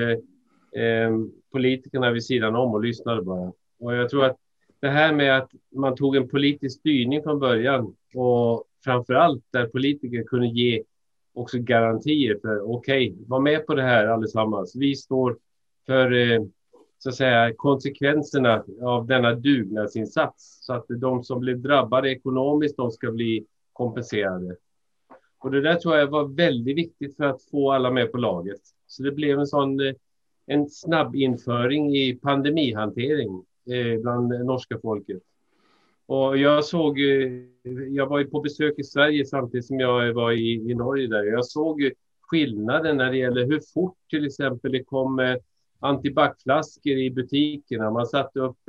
eh, 0.75 1.17
politikerna 1.51 2.11
vid 2.11 2.25
sidan 2.25 2.55
om 2.55 2.73
och 2.73 2.83
lyssnade 2.83 3.21
bara. 3.21 3.51
Och 3.79 3.95
jag 3.95 4.09
tror 4.09 4.25
att 4.25 4.37
det 4.79 4.89
här 4.89 5.13
med 5.13 5.37
att 5.37 5.51
man 5.75 5.95
tog 5.95 6.15
en 6.15 6.27
politisk 6.27 6.79
styrning 6.79 7.23
från 7.23 7.39
början 7.39 7.95
och 8.15 8.65
framför 8.83 9.13
allt 9.13 9.43
där 9.51 9.67
politiker 9.67 10.23
kunde 10.23 10.47
ge 10.47 10.83
också 11.33 11.57
garantier 11.59 12.39
för 12.41 12.71
okej, 12.71 13.11
okay, 13.11 13.25
var 13.27 13.39
med 13.39 13.65
på 13.65 13.75
det 13.75 13.83
här 13.83 14.07
allesammans. 14.07 14.75
Vi 14.75 14.95
står 14.95 15.37
för 15.85 16.11
eh, 16.11 16.41
så 16.97 17.09
att 17.09 17.15
säga 17.15 17.53
konsekvenserna 17.57 18.63
av 18.81 19.07
denna 19.07 19.33
dugnadsinsats 19.33 20.57
så 20.61 20.73
att 20.73 20.85
de 20.87 21.23
som 21.23 21.39
blev 21.39 21.61
drabbade 21.61 22.09
ekonomiskt, 22.09 22.77
de 22.77 22.91
ska 22.91 23.11
bli 23.11 23.45
kompenserade. 23.73 24.55
Och 25.39 25.51
det 25.51 25.61
där 25.61 25.75
tror 25.75 25.97
jag 25.97 26.07
var 26.07 26.35
väldigt 26.35 26.77
viktigt 26.77 27.15
för 27.15 27.23
att 27.23 27.43
få 27.43 27.71
alla 27.71 27.91
med 27.91 28.11
på 28.11 28.17
laget. 28.17 28.61
Så 28.87 29.03
det 29.03 29.11
blev 29.11 29.39
en 29.39 29.47
sån 29.47 29.79
eh, 29.79 29.93
en 30.51 30.69
snabb 30.69 31.15
införing 31.15 31.95
i 31.95 32.13
pandemihantering 32.13 33.43
eh, 33.71 34.01
bland 34.01 34.45
norska 34.45 34.79
folket. 34.81 35.21
Och 36.05 36.37
jag 36.37 36.65
såg, 36.65 36.99
eh, 36.99 37.31
jag 37.89 38.07
var 38.07 38.19
ju 38.19 38.25
på 38.25 38.41
besök 38.41 38.79
i 38.79 38.83
Sverige 38.83 39.25
samtidigt 39.25 39.65
som 39.65 39.79
jag 39.79 40.13
var 40.13 40.31
i, 40.31 40.53
i 40.53 40.75
Norge 40.75 41.07
där. 41.07 41.23
Jag 41.23 41.45
såg 41.45 41.91
skillnaden 42.21 42.97
när 42.97 43.11
det 43.11 43.17
gäller 43.17 43.45
hur 43.45 43.61
fort 43.73 43.97
till 44.09 44.25
exempel 44.25 44.71
det 44.71 44.83
kom 44.83 45.19
eh, 45.19 45.35
antibackflaskor 45.79 46.97
i 46.97 47.11
butikerna. 47.11 47.91
Man 47.91 48.05
satte 48.05 48.39
upp 48.39 48.59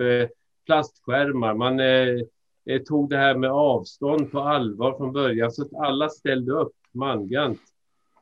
plastskärmar. 0.67 1.55
Man 1.55 1.81
eh, 1.81 2.83
tog 2.83 3.11
det 3.11 3.17
här 3.17 3.35
med 3.35 3.51
avstånd 3.51 4.33
på 4.33 4.41
allvar 4.41 4.97
från 4.97 5.13
början 5.13 5.53
så 5.53 5.63
att 5.63 5.75
alla 5.75 6.09
ställde 6.09 6.53
upp 6.53 6.73
mangrant. 6.93 7.61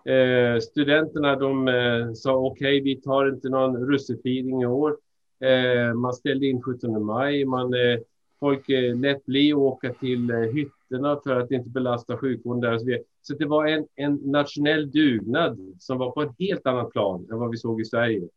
Eh, 0.04 0.60
studenterna 0.60 1.36
de 1.36 1.68
eh, 1.68 2.12
sa 2.12 2.36
okej, 2.36 2.80
okay, 2.80 2.80
vi 2.80 3.00
tar 3.00 3.28
inte 3.28 3.48
någon 3.48 3.76
russefiring 3.76 4.62
i 4.62 4.66
år. 4.66 4.96
Eh, 5.40 5.94
man 5.94 6.12
ställde 6.12 6.46
in 6.46 6.62
17 6.62 7.04
maj. 7.04 7.44
Man 7.44 7.74
eh, 7.74 7.98
folk 8.40 8.68
eh, 8.68 8.98
lät 8.98 9.26
bli 9.26 9.52
att 9.52 9.58
åka 9.58 9.92
till 9.92 10.30
eh, 10.30 10.36
hytterna 10.36 11.20
för 11.24 11.40
att 11.40 11.50
inte 11.50 11.70
belasta 11.70 12.16
sjukvården 12.16 12.60
där. 12.60 13.02
Så, 13.22 13.34
det 13.34 13.46
var 13.46 13.66
en, 13.66 13.86
en 13.96 14.14
nationell 14.14 14.90
dugnad 14.90 15.74
som 15.78 15.98
var 15.98 16.10
på 16.10 16.22
ett 16.22 16.34
helt 16.38 16.66
annat 16.66 16.90
plan 16.90 17.26
än 17.30 17.38
vad 17.38 17.50
vi 17.50 17.56
såg 17.56 17.80
i 17.80 17.84
Sverige. 17.84 18.28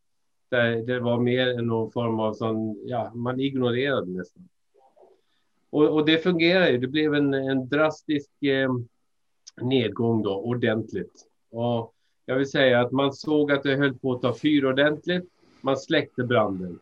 Där 0.51 0.75
det 0.75 0.99
var 0.99 1.19
mer 1.19 1.61
någon 1.61 1.91
form 1.91 2.19
av 2.19 2.33
sån, 2.33 2.79
ja, 2.85 3.11
man 3.13 3.39
ignorerade 3.39 4.11
nästan. 4.11 4.49
Och, 5.69 5.89
och 5.89 6.05
det 6.05 6.17
fungerade. 6.17 6.71
ju. 6.71 6.77
Det 6.77 6.87
blev 6.87 7.13
en, 7.13 7.33
en 7.33 7.67
drastisk 7.69 8.43
eh, 8.43 8.71
nedgång 9.61 10.21
då, 10.21 10.35
ordentligt. 10.35 11.27
Och 11.53 11.93
jag 12.25 12.35
vill 12.35 12.49
säga 12.49 12.81
att 12.81 12.91
man 12.91 13.13
såg 13.13 13.51
att 13.51 13.63
det 13.63 13.75
höll 13.75 13.93
på 13.93 14.13
att 14.13 14.21
ta 14.21 14.33
fyr 14.33 14.65
ordentligt. 14.65 15.29
Man 15.61 15.77
släckte 15.77 16.23
branden. 16.23 16.79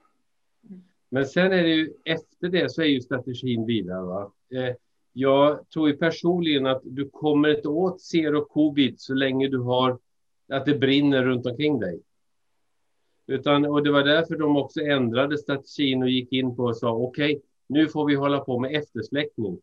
Men 1.10 1.26
sen 1.26 1.52
är 1.52 1.64
det 1.64 1.70
ju 1.70 1.94
efter 2.06 2.50
det 2.50 2.72
så 2.72 2.82
är 2.82 2.86
ju 2.86 3.02
strategin 3.02 3.66
vidare. 3.66 4.02
Va? 4.02 4.32
Eh, 4.54 4.76
jag 5.14 5.70
tror 5.70 5.90
ju 5.90 5.98
personligen 5.98 6.66
att 6.66 6.82
du 6.84 7.10
kommer 7.10 7.56
inte 7.56 7.68
åt 7.68 8.02
zero 8.02 8.46
covid 8.46 9.00
så 9.00 9.14
länge 9.14 9.48
du 9.48 9.60
har 9.60 10.00
att 10.50 10.66
det 10.66 10.76
brinner 10.76 11.24
runt 11.24 11.46
omkring 11.46 11.80
dig. 11.80 12.02
Utan, 13.28 13.66
och 13.66 13.84
det 13.84 13.92
var 13.92 14.04
därför 14.04 14.36
de 14.36 14.58
också 14.58 14.82
ändrade 14.82 15.38
strategin 15.38 16.04
och 16.04 16.10
gick 16.10 16.32
in 16.32 16.56
på 16.56 16.64
och 16.64 16.78
sa 16.78 16.92
okej, 16.92 17.36
okay, 17.36 17.42
nu 17.68 17.88
får 17.88 18.06
vi 18.06 18.16
hålla 18.16 18.40
på 18.40 18.60
med 18.60 18.76
eftersläckning. 18.76 19.62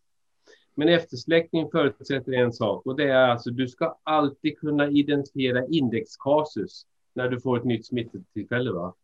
Men 0.78 0.88
eftersläckning 0.88 1.70
förutsätter 1.70 2.32
en 2.32 2.52
sak 2.52 2.86
och 2.86 2.96
det 2.96 3.04
är 3.04 3.28
alltså 3.28 3.50
du 3.50 3.68
ska 3.68 3.98
alltid 4.02 4.58
kunna 4.58 4.88
identifiera 4.88 5.66
indexkasus 5.66 6.86
när 7.14 7.28
du 7.28 7.40
får 7.40 7.58
ett 7.58 7.64
nytt 7.64 7.86
smittetillfälle. 7.86 8.72
Va? 8.72 8.94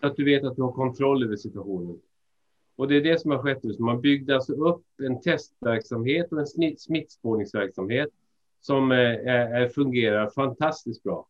Så 0.00 0.06
att 0.06 0.16
du 0.16 0.24
vet 0.24 0.44
att 0.44 0.56
du 0.56 0.62
har 0.62 0.72
kontroll 0.72 1.24
över 1.24 1.36
situationen. 1.36 2.00
Och 2.76 2.88
det 2.88 2.96
är 2.96 3.00
det 3.00 3.20
som 3.20 3.30
har 3.30 3.38
skett 3.38 3.78
Man 3.78 4.00
byggde 4.00 4.34
alltså 4.34 4.52
upp 4.52 4.84
en 5.02 5.20
testverksamhet 5.20 6.32
och 6.32 6.40
en 6.40 6.76
smittspårningsverksamhet 6.76 8.08
som 8.60 8.92
eh, 8.92 8.98
är, 8.98 9.68
fungerar 9.68 10.30
fantastiskt 10.30 11.02
bra. 11.02 11.26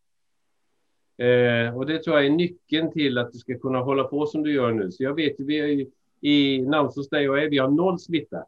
Eh, 1.27 1.77
och 1.77 1.87
det 1.87 2.03
tror 2.03 2.17
jag 2.17 2.27
är 2.27 2.31
nyckeln 2.31 2.93
till 2.93 3.19
att 3.19 3.33
du 3.33 3.39
ska 3.39 3.59
kunna 3.59 3.79
hålla 3.79 4.05
på 4.05 4.27
som 4.27 4.43
du 4.43 4.53
gör 4.53 4.73
nu. 4.73 4.93
Så 4.93 5.03
jag 5.03 5.15
vet 5.15 5.41
ju, 5.41 5.45
vi 5.45 5.61
är 5.61 5.67
ju, 5.67 5.91
i 6.21 6.63
Namsos 6.63 7.09
där 7.09 7.21
jag 7.21 7.43
är, 7.43 7.51
vi 7.51 7.59
har 7.59 7.71
noll 7.71 7.99
smitta. 7.99 8.45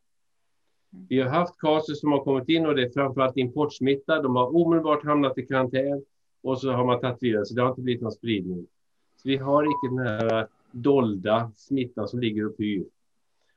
Mm. 0.94 1.06
Vi 1.08 1.20
har 1.20 1.28
haft 1.28 1.60
casus 1.60 2.00
som 2.00 2.12
har 2.12 2.24
kommit 2.24 2.48
in 2.48 2.66
och 2.66 2.74
det 2.74 2.82
är 2.82 2.90
framförallt 2.90 3.36
importsmitta. 3.36 4.22
De 4.22 4.36
har 4.36 4.56
omedelbart 4.56 5.04
hamnat 5.04 5.38
i 5.38 5.46
karantän 5.46 6.04
och 6.42 6.60
så 6.60 6.72
har 6.72 6.84
man 6.84 7.00
tagit 7.00 7.22
vidare, 7.22 7.46
så 7.46 7.54
det 7.54 7.62
har 7.62 7.68
inte 7.68 7.80
blivit 7.80 8.02
någon 8.02 8.12
spridning. 8.12 8.66
Så 9.16 9.28
vi 9.28 9.36
har 9.36 9.64
inte 9.64 10.02
den 10.02 10.06
här 10.06 10.46
dolda 10.70 11.50
smittan 11.56 12.08
som 12.08 12.20
ligger 12.20 12.46
och 12.46 12.56
pyr. 12.56 12.84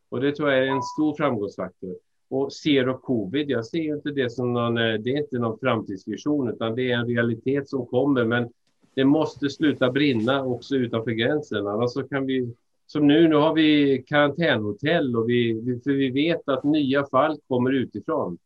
Och 0.10 0.22
det 0.22 0.36
tror 0.36 0.52
jag 0.52 0.68
är 0.68 0.72
en 0.72 0.84
stor 0.84 1.14
framgångsfaktor. 1.14 1.96
Och 2.30 2.54
zero 2.54 2.98
covid, 2.98 3.50
jag 3.50 3.66
ser 3.66 3.96
inte 3.96 4.12
det 4.12 4.30
som 4.30 4.54
någon, 4.54 4.78
eh, 4.78 4.94
det 4.94 5.10
är 5.10 5.18
inte 5.18 5.40
någon 5.40 5.60
framtidsvision, 5.60 6.50
utan 6.50 6.76
det 6.76 6.92
är 6.92 6.98
en 6.98 7.08
realitet 7.08 7.70
som 7.70 7.86
kommer. 7.86 8.26
Men 8.26 8.50
det 8.94 9.06
måste 9.06 9.50
sluta 9.50 9.92
brinna 9.92 10.46
också 10.46 10.76
utanför 10.76 11.12
gränsen, 11.12 11.68
annars 11.68 11.92
så 11.92 12.04
kan 12.04 12.26
vi 12.26 12.54
som 12.88 13.08
nu, 13.08 13.28
nu 13.28 13.36
har 13.36 13.54
vi 13.54 14.04
karantänhotell 14.08 15.16
och 15.16 15.30
vi, 15.30 15.54
för 15.84 15.92
vi 15.92 16.10
vet 16.10 16.50
att 16.50 16.64
nya 16.64 17.06
fall 17.06 17.40
kommer 17.48 17.72
utifrån. 17.72 18.38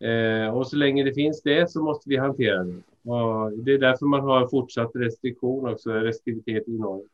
Eh, 0.00 0.54
och 0.54 0.66
så 0.66 0.76
länge 0.76 1.04
det 1.04 1.14
finns 1.14 1.42
det 1.42 1.70
så 1.70 1.82
måste 1.82 2.08
vi 2.08 2.16
hantera 2.16 2.64
det. 2.64 2.82
Och 3.10 3.52
det 3.52 3.72
är 3.72 3.78
därför 3.78 4.06
man 4.06 4.20
har 4.20 4.42
en 4.42 4.48
fortsatt 4.48 4.90
restriktion 4.94 5.72
också, 5.72 5.92
restriktivitet 5.92 6.68
i 6.68 6.78
Norge. 6.78 7.04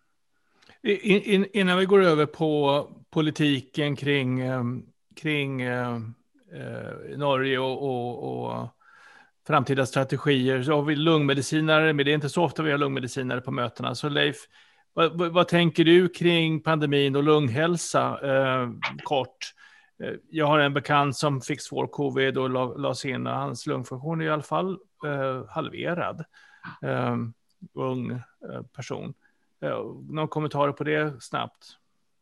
In, 0.82 1.22
in, 1.22 1.46
innan 1.52 1.78
vi 1.78 1.84
går 1.84 2.02
över 2.02 2.26
på 2.26 2.86
politiken 3.10 3.96
kring, 3.96 4.40
eh, 4.40 4.62
kring 5.16 5.62
eh, 5.62 5.94
eh, 6.52 7.18
Norge 7.18 7.58
och, 7.58 7.82
och, 7.82 8.48
och 8.48 8.68
framtida 9.46 9.86
strategier. 9.86 10.62
Så 10.62 10.72
har 10.72 10.82
vi 10.82 10.96
lungmedicinare, 10.96 11.92
men 11.92 12.04
det 12.04 12.12
är 12.12 12.14
inte 12.14 12.28
så 12.28 12.44
ofta 12.44 12.62
vi 12.62 12.70
har 12.70 12.78
lungmedicinare 12.78 13.40
på 13.40 13.50
mötena. 13.50 13.94
Så 13.94 14.08
Leif, 14.08 14.36
vad, 14.98 15.32
vad 15.32 15.48
tänker 15.48 15.84
du 15.84 16.08
kring 16.08 16.60
pandemin 16.60 17.16
och 17.16 17.22
lunghälsa 17.22 18.18
eh, 18.22 18.70
kort? 19.04 19.54
Eh, 20.02 20.14
jag 20.30 20.46
har 20.46 20.58
en 20.58 20.74
bekant 20.74 21.16
som 21.16 21.40
fick 21.40 21.60
svår 21.60 21.86
covid 21.86 22.38
och 22.38 22.50
lades 22.80 23.04
in 23.04 23.26
hans 23.26 23.66
lungfunktion 23.66 24.20
är 24.20 24.24
i 24.24 24.30
alla 24.30 24.42
fall 24.42 24.78
eh, 25.06 25.48
halverad. 25.48 26.24
Eh, 26.82 27.16
ung 27.74 28.10
eh, 28.10 28.62
person. 28.76 29.14
Eh, 29.60 29.84
någon 30.10 30.28
kommentar 30.28 30.72
på 30.72 30.84
det 30.84 31.22
snabbt? 31.22 31.66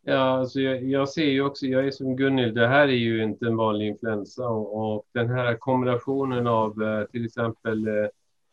Ja, 0.02 0.38
alltså 0.38 0.60
jag, 0.60 0.84
jag, 0.84 1.08
ser 1.08 1.24
ju 1.24 1.42
också, 1.42 1.66
jag 1.66 1.86
är 1.86 1.90
som 1.90 2.16
Gunhild, 2.16 2.54
det 2.54 2.68
här 2.68 2.88
är 2.88 2.92
ju 2.92 3.22
inte 3.22 3.46
en 3.46 3.56
vanlig 3.56 3.86
influensa 3.86 4.48
och, 4.48 4.94
och 4.94 5.06
den 5.12 5.30
här 5.30 5.54
kombinationen 5.54 6.46
av 6.46 6.82
eh, 6.82 7.04
till 7.04 7.24
exempel 7.24 7.88
eh, 7.88 8.06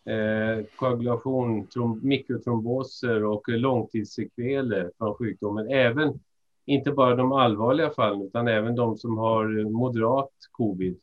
eh, 0.06 0.66
koagulation, 0.76 1.68
trom, 1.68 2.00
mikrotromboser 2.04 3.24
och 3.24 3.50
långtidssekveler 3.50 4.92
från 4.98 5.16
sjukdomen, 5.16 5.68
även 5.72 6.20
inte 6.66 6.92
bara 6.92 7.16
de 7.16 7.32
allvarliga 7.32 7.90
fallen 7.90 8.22
utan 8.22 8.48
även 8.48 8.76
de 8.76 8.98
som 8.98 9.18
har 9.18 9.70
moderat 9.70 10.32
covid. 10.52 10.98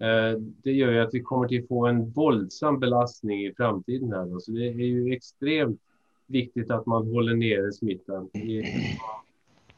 Eh, 0.00 0.38
det 0.62 0.72
gör 0.72 0.92
ju 0.92 1.00
att 1.00 1.14
vi 1.14 1.20
kommer 1.20 1.58
att 1.58 1.68
få 1.68 1.86
en 1.86 2.10
våldsam 2.10 2.80
belastning 2.80 3.46
i 3.46 3.54
framtiden 3.56 4.12
här. 4.12 4.38
Så 4.38 4.50
det 4.52 4.66
är 4.66 4.72
ju 4.72 5.12
extremt 5.12 5.80
viktigt 6.26 6.70
att 6.70 6.86
man 6.86 7.06
håller 7.06 7.34
nere 7.34 7.72
smittan. 7.72 8.30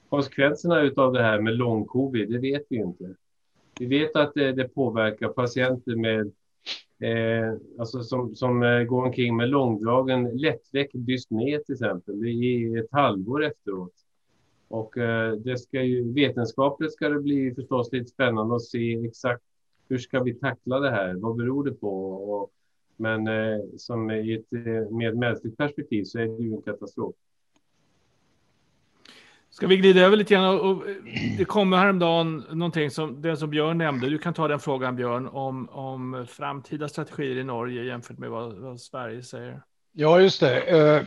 Konsekvenserna 0.09 0.91
av 0.97 1.13
det 1.13 1.23
här 1.23 1.41
med 1.41 1.55
lång 1.57 1.85
covid, 1.85 2.31
det 2.31 2.39
vet 2.39 2.63
vi 2.69 2.77
inte. 2.77 3.15
Vi 3.79 3.87
vet 3.87 4.17
att 4.17 4.35
det, 4.35 4.53
det 4.53 4.69
påverkar 4.69 5.29
patienter 5.29 5.97
med 5.97 6.33
eh, 7.01 7.55
alltså 7.79 8.03
som, 8.03 8.35
som 8.35 8.63
eh, 8.63 8.83
går 8.83 9.05
omkring 9.05 9.37
med 9.37 9.49
långdragen 9.49 10.25
lättväckt 10.25 10.93
dyspné 10.95 11.59
till 11.59 11.73
exempel 11.73 12.25
i 12.25 12.77
ett 12.79 12.93
halvår 12.93 13.45
efteråt. 13.45 13.93
Och 14.69 14.99
eh, 14.99 15.33
det 15.33 15.59
ska 15.59 15.83
ju, 15.83 16.13
vetenskapligt 16.13 16.93
ska 16.93 17.09
det 17.09 17.21
bli 17.21 17.55
förstås 17.55 17.93
lite 17.93 18.11
spännande 18.11 18.57
att 18.57 18.65
se 18.65 19.07
exakt 19.07 19.43
hur 19.89 19.99
ska 19.99 20.23
vi 20.23 20.35
tackla 20.35 20.81
det 20.81 20.91
här? 20.91 21.15
Vad 21.15 21.37
beror 21.37 21.65
det 21.65 21.73
på? 21.73 22.13
Och, 22.13 22.51
men 22.97 23.29
eh, 23.29 23.61
som 23.77 24.11
i 24.11 24.35
ett 24.35 24.53
eh, 24.53 24.91
mer 24.91 25.13
mänskligt 25.13 25.57
perspektiv 25.57 26.05
så 26.05 26.19
är 26.19 26.27
det 26.27 26.43
ju 26.43 26.55
en 26.55 26.63
katastrof. 26.63 27.15
Ska 29.55 29.67
vi 29.67 29.77
glida 29.77 30.01
över 30.01 30.17
lite 30.17 30.35
grann? 30.35 30.61
Och, 30.61 30.83
det 31.39 31.45
kommer 31.45 31.77
häromdagen 31.77 32.45
någonting 32.51 32.91
som 32.91 33.23
det 33.23 33.37
som 33.37 33.51
Björn 33.51 33.79
nämnde. 33.79 34.09
Du 34.09 34.19
kan 34.19 34.35
ta 34.35 34.49
den 34.49 34.61
frågan 34.61 34.97
Björn 34.97 35.29
om, 35.29 35.69
om 35.69 36.27
framtida 36.31 36.89
strategier 36.89 37.37
i 37.37 37.45
Norge 37.45 37.85
jämfört 37.85 38.19
med 38.19 38.31
vad, 38.31 38.55
vad 38.55 38.81
Sverige 38.81 39.23
säger. 39.23 39.61
Ja, 39.93 40.21
just 40.21 40.41
det. 40.41 40.61
Eh, 40.61 41.03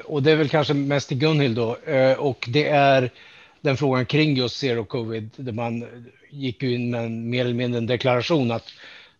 och 0.04 0.22
det 0.22 0.32
är 0.32 0.36
väl 0.36 0.48
kanske 0.48 0.74
mest 0.74 1.08
till 1.08 1.18
Gunhild 1.18 1.56
då. 1.56 1.76
Eh, 1.76 2.18
och 2.18 2.48
det 2.48 2.68
är 2.68 3.10
den 3.60 3.76
frågan 3.76 4.06
kring 4.06 4.36
just 4.36 4.56
zero 4.56 4.84
covid, 4.84 5.30
där 5.36 5.52
man 5.52 5.84
gick 6.30 6.62
in 6.62 6.90
med 6.90 7.04
en, 7.04 7.30
mer 7.30 7.44
eller 7.44 7.54
mindre 7.54 7.78
en 7.78 7.86
deklaration 7.86 8.50
att 8.50 8.68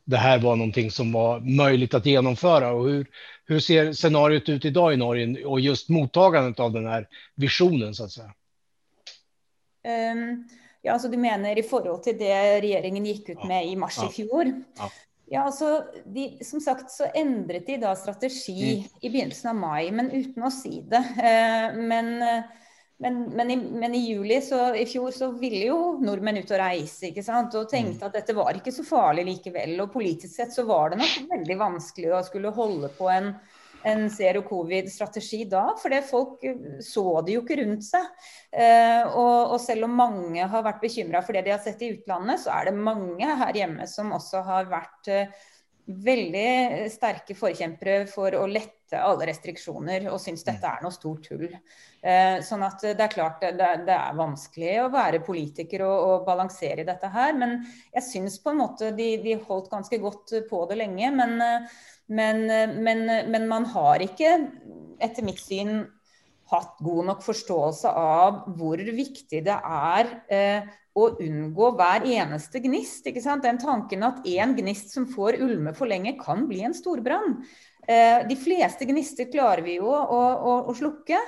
det 0.04 0.16
här 0.16 0.38
var 0.38 0.56
någonting 0.56 0.90
som 0.90 1.12
var 1.12 1.40
möjligt 1.40 1.94
att 1.94 2.06
genomföra. 2.06 2.70
Och 2.70 2.88
hur, 2.88 3.06
hur 3.44 3.60
ser 3.60 3.92
scenariot 3.92 4.48
ut 4.48 4.64
idag 4.64 4.94
i 4.94 4.96
Norge 4.96 5.44
och 5.44 5.60
just 5.60 5.88
mottagandet 5.88 6.60
av 6.60 6.72
den 6.72 6.86
här 6.86 7.08
visionen 7.34 7.94
så 7.94 8.04
att 8.04 8.12
säga? 8.12 8.32
Um, 9.86 10.48
ja, 10.82 10.92
alltså 10.92 11.08
du 11.08 11.16
menar 11.16 11.58
i 11.58 11.62
förhållande 11.62 12.02
till 12.02 12.18
det 12.18 12.60
regeringen 12.60 13.06
gick 13.06 13.28
ut 13.28 13.44
med 13.44 13.66
i 13.66 13.76
mars 13.76 13.98
i 14.10 14.12
fjol? 14.12 14.62
Ja. 14.78 14.90
Altså, 15.44 15.84
de, 16.04 16.38
Som 16.44 16.60
sagt 16.60 16.90
så 16.90 17.04
endret 17.14 17.66
de 17.66 17.76
da 17.82 17.96
strategi 17.96 18.76
mm. 18.78 18.84
i 19.00 19.10
begynnelsen 19.10 19.50
av 19.50 19.56
mai, 19.56 19.90
men 19.90 20.10
uten 20.10 20.46
å 20.46 20.50
si 20.54 20.84
det. 20.86 21.02
Eh, 21.18 21.74
men, 21.74 22.12
men, 23.02 23.18
men, 23.34 23.50
i, 23.50 23.56
men, 23.56 23.94
i, 23.94 24.04
juli 24.12 24.38
så, 24.42 24.68
i 24.78 24.86
fjor 24.86 25.10
så 25.10 25.32
ville 25.34 25.64
jo 25.66 25.80
nordmenn 25.98 26.38
ut 26.38 26.54
og 26.54 26.62
reise 26.62 27.10
ikke 27.10 27.26
sant? 27.26 27.58
og 27.58 27.66
tenkte 27.70 28.04
mm. 28.04 28.06
at 28.06 28.20
dette 28.20 28.38
var 28.38 28.54
ikke 28.54 28.74
så 28.74 28.86
farlig 28.86 29.26
likevel. 29.26 29.74
Og 29.82 29.90
politisk 29.92 30.36
sett 30.36 30.54
så 30.54 30.62
var 30.68 30.94
det 30.94 31.02
nok 31.02 31.18
veldig 31.34 31.58
vanskelig 31.64 32.14
å 32.14 32.24
skulle 32.30 32.54
holde 32.54 32.92
på 32.94 33.10
en 33.10 33.32
en 33.86 34.06
zero 34.10 34.42
covid-strategi 34.46 35.44
da, 35.50 35.68
for 35.78 35.94
folk 36.06 36.46
så 36.82 37.04
det 37.26 37.36
jo 37.36 37.42
ikke 37.44 37.60
rundt 37.62 37.86
seg. 37.86 38.06
Eh, 38.50 39.02
og, 39.06 39.52
og, 39.54 39.58
selv 39.62 39.86
om 39.88 39.98
mange 39.98 40.46
har 40.46 40.64
vært 40.66 40.82
bekymra 40.82 41.22
for 41.24 41.36
det 41.36 41.46
de 41.46 41.54
har 41.54 41.62
sett 41.62 41.84
i 41.86 41.92
utlandet, 41.94 42.42
så 42.42 42.54
er 42.56 42.70
det 42.70 42.86
mange 42.88 43.36
her 43.42 43.60
hjemme 43.62 43.86
som 43.90 44.14
også 44.16 44.42
har 44.46 44.70
vært 44.72 45.12
eh, 45.12 45.44
veldig 45.86 46.88
sterke 46.90 47.36
forkjempere 47.38 48.08
for 48.10 48.34
å 48.34 48.46
lette 48.50 48.98
alle 48.98 49.26
restriksjoner 49.28 50.08
og 50.10 50.18
syns 50.22 50.42
dette 50.46 50.66
er 50.66 50.82
noe 50.82 50.94
stort 50.94 51.28
tull. 51.28 51.46
Eh, 51.46 52.42
sånn 52.46 52.64
at 52.66 52.82
det 52.82 53.02
er 53.02 53.12
klart 53.12 53.42
det, 53.42 53.70
det 53.86 53.94
er 53.94 54.18
vanskelig 54.18 54.76
å 54.82 54.90
være 54.94 55.22
politiker 55.26 55.86
og, 55.86 55.96
og, 56.10 56.26
balansere 56.26 56.82
i 56.82 56.88
dette 56.88 57.10
her. 57.14 57.38
Men 57.38 57.60
jeg 57.94 58.06
syns 58.10 58.40
på 58.42 58.50
en 58.50 58.64
måte 58.64 58.90
de, 58.98 59.12
de 59.22 59.38
holdt 59.46 59.70
ganske 59.70 60.02
godt 60.02 60.40
på 60.50 60.64
det 60.70 60.82
lenge. 60.82 61.12
men 61.22 61.38
men, 62.08 62.50
eh, 62.50 62.72
men, 62.72 63.08
eh, 63.10 63.28
men, 63.28 63.46
man 63.48 63.66
har 63.72 64.02
ikke, 64.04 64.32
etter 65.02 65.26
mitt 65.26 65.40
syn, 65.42 65.84
hatt 66.50 66.76
god 66.86 67.08
nok 67.08 67.22
forståelse 67.26 67.90
av 67.90 68.44
hvor 68.54 68.78
viktig 68.78 69.40
det 69.46 69.56
er 69.56 70.10
eh, 70.30 70.68
å 70.96 71.08
unngå 71.20 71.70
hver 71.76 72.06
eneste 72.08 72.62
gnist. 72.64 73.06
ikke 73.06 73.22
sant? 73.24 73.44
Den 73.44 73.58
tanken 73.60 74.04
at 74.06 74.22
én 74.24 74.54
gnist 74.56 74.94
som 74.94 75.08
får 75.10 75.40
ulme 75.44 75.74
for 75.76 75.90
lenge, 75.90 76.14
kan 76.20 76.46
bli 76.48 76.62
en 76.64 76.76
storbrann. 76.76 77.40
Eh, 77.86 78.22
de 78.26 78.36
fleste 78.38 78.86
gnister 78.88 79.28
klarer 79.30 79.62
vi 79.66 79.76
jo 79.80 79.90
å, 79.90 80.22
å, 80.22 80.54
å 80.70 80.74
slukke, 80.74 81.18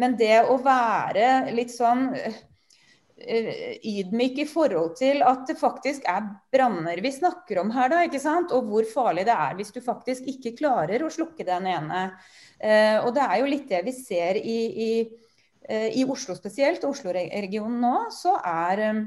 men 0.00 0.16
det 0.20 0.44
å 0.48 0.56
være 0.64 1.54
litt 1.56 1.74
sånn 1.74 2.08
eh, 2.16 2.38
Eh, 3.16 3.78
ydmyk 3.80 4.42
i 4.42 4.44
forhold 4.44 4.90
til 4.98 5.22
at 5.24 5.46
det 5.48 5.54
faktisk 5.56 6.04
er 6.04 6.26
branner 6.52 7.00
vi 7.00 7.08
snakker 7.14 7.62
om 7.62 7.70
her, 7.72 7.88
da, 7.88 8.02
ikke 8.04 8.20
sant? 8.20 8.52
Og 8.52 8.68
hvor 8.68 8.88
farlig 8.90 9.24
det 9.24 9.32
er 9.32 9.54
hvis 9.56 9.72
du 9.72 9.80
faktisk 9.80 10.28
ikke 10.28 10.52
klarer 10.58 11.00
å 11.00 11.08
slukke 11.12 11.46
den 11.48 11.64
ene. 11.70 12.02
Eh, 12.60 12.98
og 13.00 13.14
det 13.16 13.24
er 13.24 13.38
jo 13.40 13.48
litt 13.48 13.70
det 13.72 13.80
vi 13.86 13.94
ser 13.96 14.36
i, 14.36 14.58
i, 14.84 14.90
eh, 15.64 15.88
i 15.96 16.04
Oslo 16.04 16.36
spesielt, 16.36 16.84
Oslo-regionen 16.84 17.80
nå, 17.80 17.94
så 18.12 18.36
er 18.44 18.84
eh, 18.84 19.00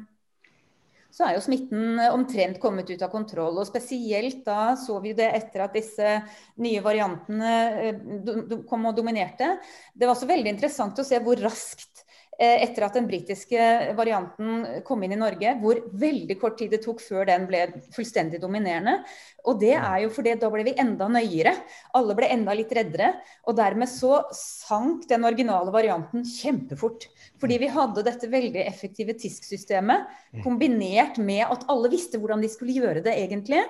så 1.10 1.26
er 1.26 1.36
jo 1.36 1.42
smitten 1.42 2.02
omtrent 2.10 2.60
kommet 2.62 2.90
ut 2.90 3.02
av 3.02 3.10
kontroll. 3.14 3.62
Og 3.62 3.70
spesielt 3.70 4.44
da 4.46 4.76
så 4.78 5.00
vi 5.02 5.14
det 5.18 5.30
etter 5.38 5.66
at 5.66 5.78
disse 5.78 6.18
nye 6.62 6.82
variantene 6.86 7.56
eh, 7.86 8.60
kom 8.70 8.90
og 8.90 8.98
dominerte. 8.98 9.56
Det 9.94 10.06
var 10.06 10.18
også 10.18 10.30
veldig 10.30 10.54
interessant 10.54 11.02
å 11.02 11.06
se 11.06 11.22
hvor 11.22 11.42
raskt 11.46 11.99
etter 12.40 12.86
at 12.86 12.96
den 12.96 13.08
britiske 13.10 13.60
varianten 13.98 14.84
kom 14.88 15.02
inn 15.04 15.12
i 15.12 15.20
Norge, 15.20 15.58
hvor 15.60 15.82
veldig 16.00 16.38
kort 16.40 16.56
tid 16.62 16.72
det 16.72 16.80
tok 16.86 17.02
før 17.04 17.28
den 17.28 17.48
ble 17.50 17.66
fullstendig 17.96 18.40
dominerende. 18.40 19.02
Og 19.48 19.60
det 19.60 19.74
er 19.76 19.98
jo 20.04 20.12
fordi 20.14 20.36
da 20.40 20.50
ble 20.52 20.64
vi 20.68 20.76
enda 20.80 21.10
nøyere. 21.12 21.52
Alle 21.98 22.16
ble 22.18 22.30
enda 22.32 22.56
litt 22.56 22.72
reddere. 22.76 23.12
Og 23.48 23.58
dermed 23.60 23.92
så 23.92 24.22
sank 24.36 25.08
den 25.10 25.28
originale 25.28 25.74
varianten 25.74 26.24
kjempefort. 26.28 27.10
Fordi 27.42 27.60
vi 27.62 27.72
hadde 27.76 28.06
dette 28.08 28.32
veldig 28.32 28.64
effektive 28.66 29.16
TISK-systemet 29.20 30.42
kombinert 30.46 31.20
med 31.20 31.46
at 31.48 31.68
alle 31.72 31.92
visste 31.92 32.22
hvordan 32.22 32.44
de 32.44 32.52
skulle 32.52 32.78
gjøre 32.78 33.04
det 33.06 33.16
egentlig. 33.20 33.66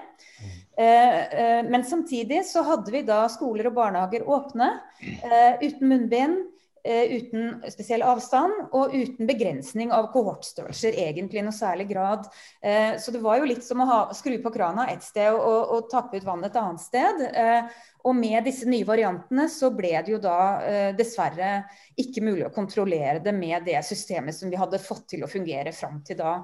Eh, 0.77 0.85
eh, 0.85 1.61
men 1.65 1.83
samtidig 1.87 2.43
så 2.49 2.63
hadde 2.67 2.93
vi 2.93 3.03
da 3.07 3.23
skoler 3.31 3.69
og 3.69 3.77
barnehager 3.81 4.29
åpne 4.29 4.71
uten 5.63 5.85
munnbind. 5.89 6.39
Eh, 6.83 7.11
uten 7.17 7.57
spesiell 7.67 8.03
avstand 8.07 8.69
og 8.77 8.93
uten 8.95 9.27
begrensning 9.27 9.91
av 9.91 10.07
kohortstørrelser 10.13 10.95
egentlig 11.03 11.41
i 11.41 11.43
noe 11.43 11.55
særlig 11.55 11.89
grad. 11.89 12.27
Eh, 12.63 12.95
så 13.01 13.11
det 13.11 13.19
var 13.23 13.39
jo 13.39 13.49
litt 13.49 13.65
som 13.65 13.83
å 13.83 13.87
ha, 13.89 13.99
skru 14.15 14.37
på 14.39 14.51
krana 14.53 14.87
et 14.93 15.03
sted 15.03 15.33
og, 15.33 15.73
og, 15.75 15.89
tappe 15.91 16.19
ut 16.19 16.27
vannet 16.27 16.53
et 16.53 16.59
annet 16.61 16.83
sted. 16.83 17.23
Eh, 17.29 17.81
og 18.07 18.15
med 18.15 18.47
disse 18.47 18.67
nye 18.69 18.87
variantene 18.87 19.49
så 19.51 19.73
ble 19.75 19.91
det 20.05 20.13
jo 20.13 20.21
da 20.23 20.37
dessverre 20.95 21.65
ikke 21.99 22.23
mulig 22.23 22.45
å 22.47 22.53
kontrollere 22.55 23.19
det 23.19 23.33
med 23.35 23.65
det 23.67 23.81
systemet 23.83 24.37
som 24.37 24.47
vi 24.47 24.59
hadde 24.59 24.79
fått 24.79 25.09
til 25.11 25.25
å 25.25 25.29
fungere 25.29 25.73
fram 25.75 25.97
til 26.07 26.15
da. 26.21 26.37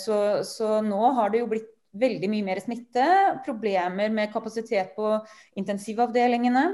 Så, 0.00 0.16
så 0.48 0.78
nå 0.80 1.10
har 1.18 1.34
det 1.34 1.42
jo 1.42 1.50
blitt 1.52 1.68
veldig 2.00 2.30
mye 2.32 2.46
mer 2.48 2.62
smitte, 2.64 3.04
problemer 3.44 4.08
med 4.14 4.32
kapasitet 4.32 4.96
på 4.96 5.12
intensivavdelingene. 5.60 6.64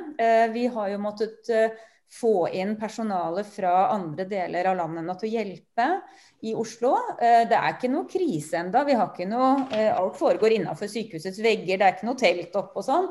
Vi 0.54 0.68
har 0.70 0.94
jo 0.94 1.02
måttet 1.02 1.50
få 2.12 2.48
inn 2.54 2.76
personale 2.78 3.44
fra 3.44 3.88
andre 3.90 4.24
deler 4.30 4.70
av 4.70 4.78
landet 4.78 5.18
til 5.20 5.28
å 5.28 5.32
hjelpe 5.32 5.88
i 6.46 6.54
Oslo. 6.54 6.92
Eh, 7.20 7.42
det 7.48 7.56
er 7.58 7.74
ikke 7.74 7.90
noe 7.90 8.08
krise 8.10 8.60
ennå. 8.60 8.82
Eh, 9.74 9.90
alt 9.90 10.18
foregår 10.18 10.56
innenfor 10.56 10.90
sykehusets 10.90 11.40
vegger, 11.42 11.78
det 11.78 11.86
er 11.86 11.96
ikke 11.96 12.08
noe 12.08 12.20
telt 12.20 12.58
opp 12.58 12.76
og 12.78 12.86
sånn. 12.86 13.08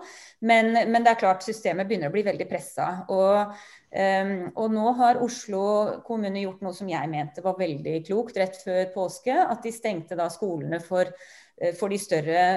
Men, 0.47 0.71
men, 0.77 1.01
det 1.03 1.13
er 1.13 1.21
klart 1.25 1.45
systemet 1.45 1.89
begynner 1.89 2.11
å 2.11 2.15
bli 2.15 2.25
veldig 2.25 2.47
pressa. 2.49 2.89
Og 3.13 3.55
ehm, 3.91 4.51
og 4.55 4.73
nå 4.73 4.91
har 4.99 5.21
Oslo 5.23 5.65
kommune 6.05 6.45
gjort 6.45 6.63
noe 6.65 6.75
som 6.77 6.89
jeg 6.89 7.11
mente 7.11 7.43
var 7.45 7.59
veldig 7.59 7.99
klokt 8.07 8.39
rett 8.39 8.61
før 8.63 8.93
påske. 8.95 9.35
At 9.35 9.65
de 9.65 9.73
stengte 9.75 10.17
da 10.17 10.29
skolene 10.33 10.79
for, 10.83 11.11
eh, 11.59 11.75
for 11.75 11.91
de 11.91 11.99
større 11.99 12.47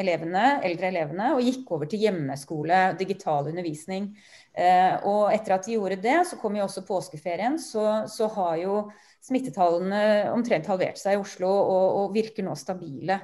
elevene, 0.00 0.46
eldre 0.66 0.90
elevene 0.90 1.32
og 1.36 1.46
gikk 1.46 1.70
over 1.76 1.90
til 1.90 2.08
hjemmeskole, 2.08 2.82
digital 2.98 3.52
undervisning. 3.52 4.10
Uh, 4.50 4.96
og 5.06 5.20
etter 5.30 5.54
at 5.54 5.66
de 5.66 5.76
gjorde 5.76 6.00
det, 6.02 6.16
så 6.26 6.36
kom 6.40 6.56
jo 6.58 6.64
også 6.64 6.82
påskeferien, 6.82 7.54
så, 7.62 8.02
så 8.10 8.26
har 8.34 8.56
jo 8.58 8.80
smittetallene 9.22 10.32
omtrent 10.32 10.66
halvert 10.66 10.98
seg 10.98 11.14
i 11.14 11.20
Oslo 11.20 11.50
og, 11.50 11.86
og 12.00 12.16
virker 12.16 12.44
nå 12.44 12.56
stabile. 12.58 13.20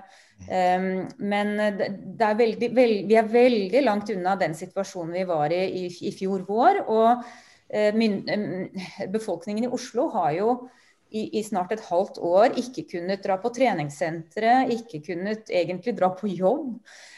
Um, 0.46 1.06
men 1.18 1.52
det, 1.78 1.90
det 2.20 2.28
er 2.28 2.38
veldig, 2.38 2.70
veld, 2.76 3.02
vi 3.10 3.18
er 3.18 3.30
veldig 3.32 3.82
langt 3.82 4.12
unna 4.14 4.36
den 4.38 4.54
situasjonen 4.54 5.16
vi 5.16 5.26
var 5.26 5.54
i 5.56 5.62
i, 5.66 5.84
i 6.08 6.14
fjor 6.14 6.46
vår. 6.46 6.82
Og 6.86 7.24
uh, 7.26 7.90
min, 7.98 8.20
um, 8.30 9.10
befolkningen 9.12 9.66
i 9.66 9.72
Oslo 9.72 10.06
har 10.14 10.34
jo 10.38 10.50
i, 11.10 11.38
i, 11.38 11.42
snart 11.44 11.72
et 11.74 11.84
halvt 11.86 12.18
år 12.24 12.56
ikke 12.58 12.86
kunnet 12.90 13.22
dra 13.24 13.36
på 13.42 13.50
träningscentret, 13.54 14.72
ikke 14.74 15.02
kunnet 15.06 15.52
egentlig 15.54 15.94
dra 15.98 16.10
på 16.16 16.30
jobb. 16.30 16.72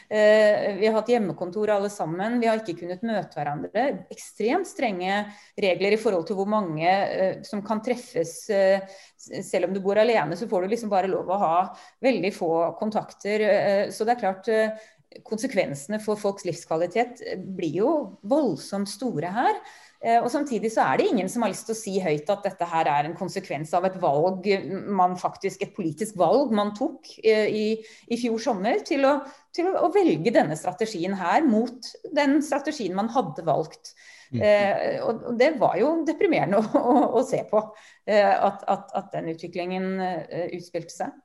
Eh, 0.09 0.75
vi 0.77 0.87
har 0.87 0.95
hatt 0.95 1.09
hjemmekontor 1.09 1.71
alle 1.73 1.89
sammen. 1.93 2.39
Vi 2.41 2.49
har 2.49 2.61
ikke 2.61 2.77
kunnet 2.83 3.03
møte 3.05 3.37
hverandre. 3.37 3.85
Ekstremt 4.13 4.69
strenge 4.69 5.23
regler 5.57 5.95
i 5.95 6.01
forhold 6.01 6.27
til 6.29 6.37
hvor 6.39 6.49
mange 6.49 6.85
eh, 6.89 7.41
som 7.45 7.63
kan 7.65 7.81
treffes. 7.85 8.35
Eh, 8.53 8.85
selv 9.17 9.69
om 9.69 9.75
du 9.75 9.81
bor 9.83 9.99
alene, 10.01 10.37
så 10.37 10.49
får 10.49 10.65
du 10.65 10.73
liksom 10.73 10.93
bare 10.93 11.09
lov 11.11 11.29
å 11.29 11.41
ha 11.41 11.57
veldig 12.05 12.33
få 12.35 12.53
kontakter. 12.79 13.45
Eh, 13.49 13.83
så 13.93 14.05
det 14.05 14.15
er 14.15 14.23
klart 14.23 14.53
eh, 14.53 14.87
konsekvensene 15.25 16.01
for 16.03 16.19
folks 16.21 16.45
livskvalitet 16.45 17.21
blir 17.57 17.81
jo 17.81 17.93
voldsomt 18.29 18.89
store 18.89 19.33
her. 19.33 19.61
Eh, 19.99 20.19
og 20.23 20.29
Samtidig 20.31 20.71
så 20.71 20.85
er 20.87 20.99
det 20.99 21.09
ingen 21.11 21.29
som 21.31 21.43
har 21.43 21.51
lyst 21.51 21.65
til 21.67 21.75
å 21.75 21.79
si 21.79 21.97
høyt 21.99 22.29
at 22.31 22.45
dette 22.47 22.67
her 22.71 22.87
er 22.87 23.07
en 23.07 23.17
konsekvens 23.19 23.73
av 23.75 23.87
et 23.89 23.97
valg 23.99 24.47
man 24.95 25.17
faktisk, 25.19 25.65
et 25.65 25.75
politisk 25.75 26.15
valg 26.19 26.53
man 26.55 26.71
tok 26.77 27.09
eh, 27.19 27.49
i, 27.51 27.65
i 28.07 28.19
fjor 28.21 28.39
sommer, 28.39 28.79
til, 28.87 29.03
å, 29.09 29.17
til 29.55 29.67
å, 29.73 29.89
velge 29.91 30.31
denne 30.31 30.55
strategien 30.59 31.17
her 31.19 31.43
mot 31.43 31.91
den 32.15 32.39
strategien 32.45 32.95
man 32.95 33.11
hadde 33.11 33.43
valgt. 33.47 33.91
Mm. 34.31 34.41
Eh, 34.45 34.99
og, 35.03 35.33
Det 35.39 35.51
var 35.59 35.75
jo 35.81 35.93
deprimerende 36.07 36.61
å, 36.61 36.79
å, 36.79 36.97
å 37.19 37.25
se 37.27 37.43
på 37.49 37.65
eh, 38.07 38.31
at, 38.31 38.63
at, 38.71 38.93
at, 38.95 39.11
den 39.17 39.33
utviklingen 39.33 39.97
eh, 39.99 40.45
utspilte 40.55 40.95
seg. 40.95 41.17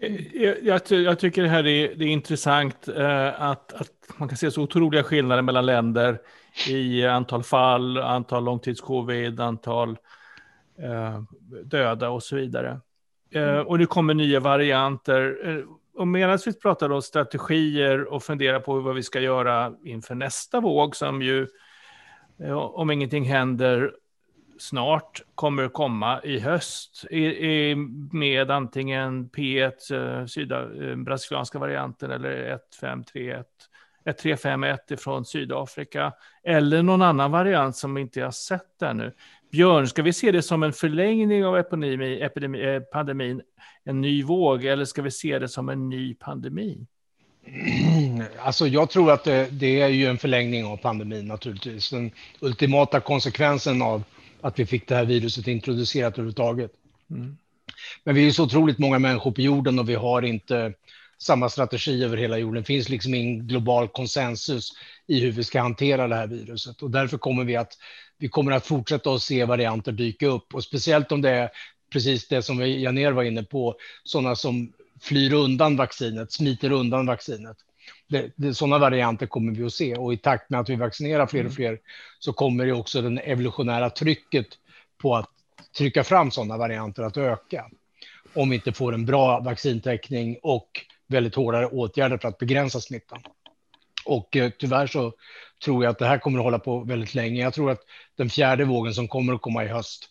Jag, 0.00 0.56
jag, 0.62 0.80
jag, 0.90 1.18
tycker 1.18 1.42
det 1.42 1.48
här 1.48 1.66
är, 1.66 1.94
det 1.94 2.04
är 2.04 2.08
intressant 2.08 2.88
eh, 2.88 3.42
att, 3.42 3.72
att, 3.72 3.92
man 4.16 4.28
kan 4.28 4.36
se 4.36 4.50
så 4.50 4.62
otroliga 4.62 5.02
skillnader 5.02 5.42
mellan 5.42 5.66
länder 5.66 6.18
i 6.68 7.06
antal 7.06 7.42
fall, 7.42 7.98
antal 7.98 8.44
långtidscovid, 8.44 9.40
antal 9.40 9.98
eh, 10.78 11.22
döda 11.64 12.10
och 12.10 12.22
så 12.22 12.36
vidare. 12.36 12.80
Eh, 13.30 13.48
mm. 13.48 13.66
och 13.66 13.78
det 13.78 13.86
kommer 13.86 14.14
nya 14.14 14.40
varianter. 14.40 15.38
Eh, 15.44 15.64
och 15.94 16.08
medan 16.08 16.38
vi 16.46 16.52
pratar 16.52 16.92
om 16.92 17.02
strategier 17.02 18.04
och 18.12 18.22
funderar 18.22 18.60
på 18.60 18.80
vad 18.80 18.94
vi 18.94 19.02
ska 19.02 19.20
göra 19.20 19.72
inför 19.84 20.14
nästa 20.14 20.60
våg, 20.60 20.96
som 20.96 21.22
ju, 21.22 21.46
eh, 22.40 22.52
om 22.52 22.90
ingenting 22.90 23.24
händer, 23.24 23.92
snart 24.58 25.22
kommer 25.34 25.68
komma 25.68 26.20
i 26.22 26.38
höst 26.38 27.04
med 28.12 28.50
antingen 28.50 29.30
P1, 29.30 29.90
eh, 29.90 30.26
syda, 30.26 30.62
eh, 30.62 30.96
brasilianska 30.96 31.58
varianten 31.58 32.10
eller 32.10 32.30
1531, 32.30 33.46
1351 34.10 35.00
från 35.00 35.24
Sydafrika 35.24 36.12
eller 36.44 36.82
någon 36.82 37.02
annan 37.02 37.30
variant 37.30 37.76
som 37.76 37.94
vi 37.94 38.00
inte 38.00 38.22
har 38.22 38.30
sett 38.30 38.82
ännu. 38.82 39.12
Björn, 39.52 39.88
ska 39.88 40.02
vi 40.02 40.12
se 40.12 40.32
det 40.32 40.42
som 40.42 40.62
en 40.62 40.72
förlängning 40.72 41.44
av 41.44 41.56
epidemi, 41.56 42.20
epidemi, 42.20 42.74
eh, 42.74 42.80
pandemin, 42.80 43.42
en 43.84 44.00
ny 44.00 44.22
våg, 44.22 44.64
eller 44.64 44.84
ska 44.84 45.02
vi 45.02 45.10
se 45.10 45.38
det 45.38 45.48
som 45.48 45.68
en 45.68 45.88
ny 45.88 46.14
pandemi? 46.14 46.86
Alltså 48.38 48.66
jag 48.66 48.90
tror 48.90 49.12
att 49.12 49.24
det, 49.24 49.48
det, 49.50 49.80
är 49.80 49.88
ju 49.88 50.06
en 50.06 50.18
förlängning 50.18 50.64
av 50.64 50.76
pandemin 50.76 51.26
naturligtvis. 51.26 51.90
Den 51.90 52.10
ultimata 52.40 53.00
konsekvensen 53.00 53.82
av 53.82 54.02
att 54.40 54.58
vi 54.58 54.66
fick 54.66 54.88
det 54.88 54.94
här 54.94 55.04
viruset 55.04 55.46
introducerat 55.46 56.14
överhuvudtaget. 56.14 56.72
Mm. 57.10 57.36
Men 58.04 58.14
vi 58.14 58.26
är 58.26 58.30
så 58.30 58.44
otroligt 58.44 58.78
många 58.78 58.98
människor 58.98 59.32
på 59.32 59.40
jorden 59.40 59.78
och 59.78 59.88
vi 59.88 59.94
har 59.94 60.22
inte 60.22 60.72
samma 61.22 61.48
strategi 61.48 62.04
över 62.04 62.16
hela 62.16 62.38
jorden. 62.38 62.62
Det 62.62 62.66
finns 62.66 62.88
liksom 62.88 63.14
ingen 63.14 63.46
global 63.46 63.88
konsensus 63.88 64.72
i 65.06 65.20
hur 65.20 65.32
vi 65.32 65.44
ska 65.44 65.60
hantera 65.60 66.08
det 66.08 66.16
här 66.16 66.26
viruset 66.26 66.82
och 66.82 66.90
därför 66.90 67.18
kommer 67.18 67.44
vi 67.44 67.56
att 67.56 67.72
vi 68.18 68.28
kommer 68.28 68.52
att 68.52 68.66
fortsätta 68.66 69.10
att 69.14 69.22
se 69.22 69.44
varianter 69.44 69.92
dyka 69.92 70.26
upp 70.26 70.54
och 70.54 70.64
speciellt 70.64 71.12
om 71.12 71.22
det 71.22 71.30
är 71.30 71.50
precis 71.92 72.28
det 72.28 72.42
som 72.42 72.68
Janer 72.68 73.12
var 73.12 73.22
inne 73.22 73.42
på, 73.42 73.74
sådana 74.04 74.36
som 74.36 74.72
flyr 75.00 75.32
undan 75.32 75.76
vaccinet, 75.76 76.32
smiter 76.32 76.72
undan 76.72 77.06
vaccinet 77.06 77.56
det, 78.10 78.30
det, 78.36 78.54
sådana 78.54 78.78
varianter 78.78 79.26
kommer 79.26 79.52
vi 79.52 79.64
att 79.64 79.72
se 79.72 79.94
och 79.96 80.12
i 80.12 80.16
takt 80.16 80.50
med 80.50 80.60
att 80.60 80.68
vi 80.68 80.76
vaccinerar 80.76 81.26
fler 81.26 81.40
och 81.40 81.44
mm. 81.44 81.54
fler 81.56 81.78
så 82.18 82.32
kommer 82.32 82.66
det 82.66 82.72
också 82.72 83.02
det 83.02 83.20
evolutionära 83.20 83.90
trycket 83.90 84.46
på 85.02 85.16
att 85.16 85.30
trycka 85.78 86.04
fram 86.04 86.30
sådana 86.30 86.56
varianter 86.56 87.02
att 87.02 87.16
öka. 87.16 87.70
Om 88.34 88.50
vi 88.50 88.56
inte 88.56 88.72
får 88.72 88.94
en 88.94 89.06
bra 89.06 89.40
vaccintäckning 89.40 90.38
och 90.42 90.68
väldigt 91.10 91.34
hårdare 91.34 91.66
åtgärder 91.66 92.18
för 92.18 92.28
att 92.28 92.38
begränsa 92.38 92.80
smittan. 92.80 93.22
Och 94.04 94.36
eh, 94.36 94.50
tyvärr 94.58 94.86
så 94.86 95.12
tror 95.64 95.84
jag 95.84 95.90
att 95.90 95.98
det 95.98 96.06
här 96.06 96.18
kommer 96.18 96.38
att 96.38 96.44
hålla 96.44 96.58
på 96.58 96.80
väldigt 96.80 97.14
länge. 97.14 97.42
Jag 97.42 97.54
tror 97.54 97.70
att 97.70 97.80
den 98.16 98.30
fjärde 98.30 98.64
vågen 98.64 98.94
som 98.94 99.08
kommer 99.08 99.34
att 99.34 99.42
komma 99.42 99.64
i 99.64 99.68
höst 99.68 100.10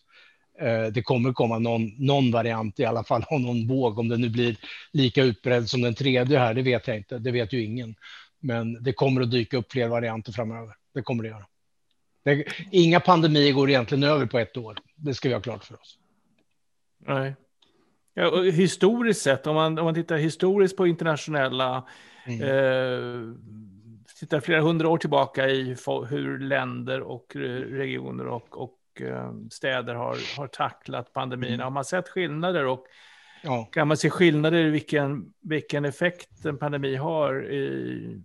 Eh, 0.62 0.88
det 0.88 1.01
kommer 1.01 1.33
komma 1.33 1.59
någon, 1.59 1.91
någon 1.97 2.31
variant 2.31 2.79
i 2.79 2.85
alla 2.85 3.03
fall 3.03 3.25
av 3.29 3.41
någon 3.41 3.67
våg. 3.67 3.99
Om 3.99 4.07
den 4.07 4.21
nu 4.21 4.29
blir 4.29 4.57
lika 4.91 5.23
utbredd 5.23 5.69
som 5.69 5.81
den 5.81 5.93
tredje 5.93 6.39
här, 6.39 6.53
det 6.53 6.62
vet 6.62 6.88
jag 6.88 6.97
inte. 6.97 7.19
Det 7.19 7.31
vet 7.31 7.53
ju 7.53 7.63
ingen. 7.63 7.95
Men 8.39 8.83
det 8.83 8.93
kommer 8.93 9.21
att 9.21 9.31
dyka 9.31 9.57
upp 9.57 9.71
fler 9.71 9.88
varianter 9.88 10.31
framöver. 10.31 10.75
Det 10.93 11.01
kommer 11.01 11.23
det 11.23 11.29
göra. 11.29 11.45
Det, 12.23 12.45
inga 12.71 12.99
pandemier 12.99 13.53
går 13.53 13.69
egentligen 13.69 14.03
över 14.03 14.25
på 14.25 14.39
ett 14.39 14.57
år. 14.57 14.77
Det 14.95 15.13
ska 15.13 15.27
vi 15.27 15.33
ha 15.33 15.41
klart 15.41 15.63
för 15.63 15.81
oss. 15.81 15.97
Nej. 17.07 17.35
Ja, 18.13 18.41
historiskt 18.41 19.21
sett, 19.21 19.47
om 19.47 19.55
man, 19.55 19.79
om 19.79 19.85
man 19.85 19.93
tittar 19.93 20.17
historiskt 20.17 20.77
på 20.77 20.87
internationella, 20.87 21.87
mm. 22.25 22.41
eh, 22.41 23.35
tittar 24.19 24.39
flera 24.39 24.61
hundra 24.61 24.89
år 24.89 24.97
tillbaka 24.97 25.49
i 25.49 25.75
hur 26.09 26.39
länder 26.39 27.01
och 27.01 27.35
regioner 27.35 28.27
och, 28.27 28.61
och 28.61 28.75
Eh, 29.01 29.31
städer 29.51 29.95
har, 29.95 30.37
har 30.37 30.47
tacklat 30.47 31.13
pandemin. 31.13 31.53
Mm. 31.53 31.63
Har 31.63 31.69
man 31.69 31.85
sett 31.85 32.09
skillnader 32.09 32.65
och 32.65 32.85
ja. 33.43 33.69
kan 33.71 33.87
man 33.87 33.97
se 33.97 34.09
skillnader 34.09 34.57
i 34.57 34.69
vilken, 34.69 35.33
vilken 35.41 35.85
effekt 35.85 36.45
en 36.45 36.57
pandemi 36.57 36.95
har? 36.95 37.51
I... 37.51 38.21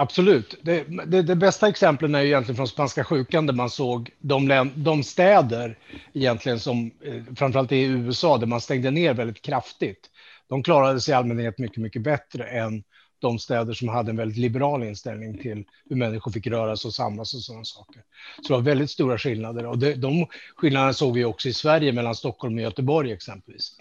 Absolut. 0.00 0.54
Det, 0.62 0.84
det, 1.06 1.22
det 1.22 1.36
bästa 1.36 1.68
exemplen 1.68 2.14
är 2.14 2.22
egentligen 2.22 2.56
från 2.56 2.68
spanska 2.68 3.04
sjukan 3.04 3.46
där 3.46 3.54
man 3.54 3.70
såg 3.70 4.10
de, 4.18 4.70
de 4.74 5.02
städer 5.02 5.78
egentligen 6.14 6.60
som 6.60 6.90
eh, 7.04 7.22
framförallt 7.36 7.72
i 7.72 7.82
USA 7.82 8.38
där 8.38 8.46
man 8.46 8.60
stängde 8.60 8.90
ner 8.90 9.14
väldigt 9.14 9.42
kraftigt. 9.42 10.10
De 10.48 10.62
klarade 10.62 11.00
sig 11.00 11.12
i 11.12 11.14
allmänhet 11.14 11.58
mycket, 11.58 11.82
mycket 11.82 12.02
bättre 12.02 12.44
än 12.44 12.84
de 13.20 13.38
städer 13.38 13.72
som 13.74 13.88
hade 13.88 14.10
en 14.10 14.16
väldigt 14.16 14.38
liberal 14.38 14.82
inställning 14.82 15.38
till 15.38 15.64
hur 15.88 15.96
människor 15.96 16.32
fick 16.32 16.46
röra 16.46 16.76
sig 16.76 16.88
och 16.88 16.94
samlas 16.94 17.34
och 17.34 17.40
sådana 17.40 17.64
saker. 17.64 18.02
Så 18.42 18.48
det 18.48 18.54
var 18.54 18.60
väldigt 18.60 18.90
stora 18.90 19.18
skillnader 19.18 19.66
och 19.66 19.78
det, 19.78 19.94
de 19.94 20.26
skillnaderna 20.56 20.92
såg 20.92 21.14
vi 21.14 21.24
också 21.24 21.48
i 21.48 21.52
Sverige 21.52 21.92
mellan 21.92 22.14
Stockholm 22.14 22.54
och 22.54 22.60
Göteborg 22.60 23.12
exempelvis. 23.12 23.76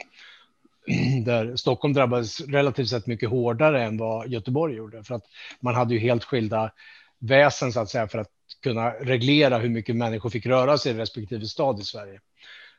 Där 1.26 1.56
Stockholm 1.56 1.94
drabbades 1.94 2.42
relativt 2.42 2.90
sett 2.90 3.08
mycket 3.08 3.30
hårdare 3.30 3.84
än 3.84 3.98
vad 3.98 4.28
Göteborg 4.28 4.76
gjorde 4.76 5.04
för 5.04 5.16
att 5.16 5.26
man 5.60 5.76
hade 5.76 5.94
ju 5.94 6.00
helt 6.00 6.24
skilda 6.24 6.72
väsen 7.20 7.74
så 7.74 7.80
att 7.80 7.90
säga 7.90 8.08
för 8.08 8.20
att 8.20 8.32
kunna 8.64 8.90
reglera 8.90 9.58
hur 9.58 9.70
mycket 9.70 9.96
människor 9.96 10.30
fick 10.30 10.46
röra 10.46 10.78
sig 10.78 10.92
i 10.92 10.96
respektive 10.96 11.46
stad 11.46 11.80
i 11.80 11.84
Sverige. 11.84 12.20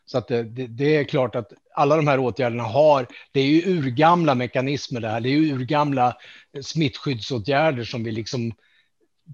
Så 0.06 0.18
att 0.18 0.28
det, 0.28 0.42
det, 0.42 0.66
det, 0.66 0.96
är 0.96 1.04
klart 1.04 1.34
att 1.34 1.52
alla 1.74 1.96
de 1.96 2.06
här 2.06 2.18
åtgärderna 2.18 2.62
har, 2.62 3.06
det 3.32 3.40
är 3.40 3.46
ju 3.46 3.78
urgamla 3.78 4.34
mekanismer 4.34 5.00
det 5.00 5.08
här, 5.08 5.20
det 5.20 5.28
är 5.28 5.38
ju 5.38 5.54
urgamla 5.54 6.16
eh, 6.52 6.62
smittskyddsåtgärder 6.62 7.84
som 7.84 8.04
vi 8.04 8.12
liksom 8.12 8.52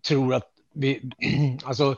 tror 0.09 0.35
att 0.35 0.51
vi, 0.75 1.11
alltså 1.65 1.97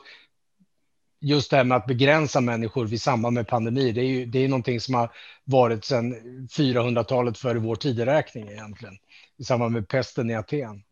just 1.19 1.51
det 1.51 1.57
här 1.57 1.63
med 1.63 1.77
att 1.77 1.85
begränsa 1.85 2.41
människor 2.41 2.85
vid 2.85 3.01
samband 3.01 3.33
med 3.33 3.47
pandemi, 3.47 3.91
det 3.91 4.01
är 4.01 4.05
ju 4.05 4.25
det 4.25 4.39
är 4.39 4.47
någonting 4.47 4.79
som 4.79 4.93
har 4.93 5.11
varit 5.43 5.85
sedan 5.85 6.15
400-talet 6.57 7.37
före 7.37 7.59
vår 7.59 7.75
tideräkning 7.75 8.49
egentligen, 8.49 8.97
i 9.37 9.43
samband 9.43 9.73
med 9.73 9.87
pesten 9.87 10.29
i 10.29 10.35
Aten. 10.35 10.83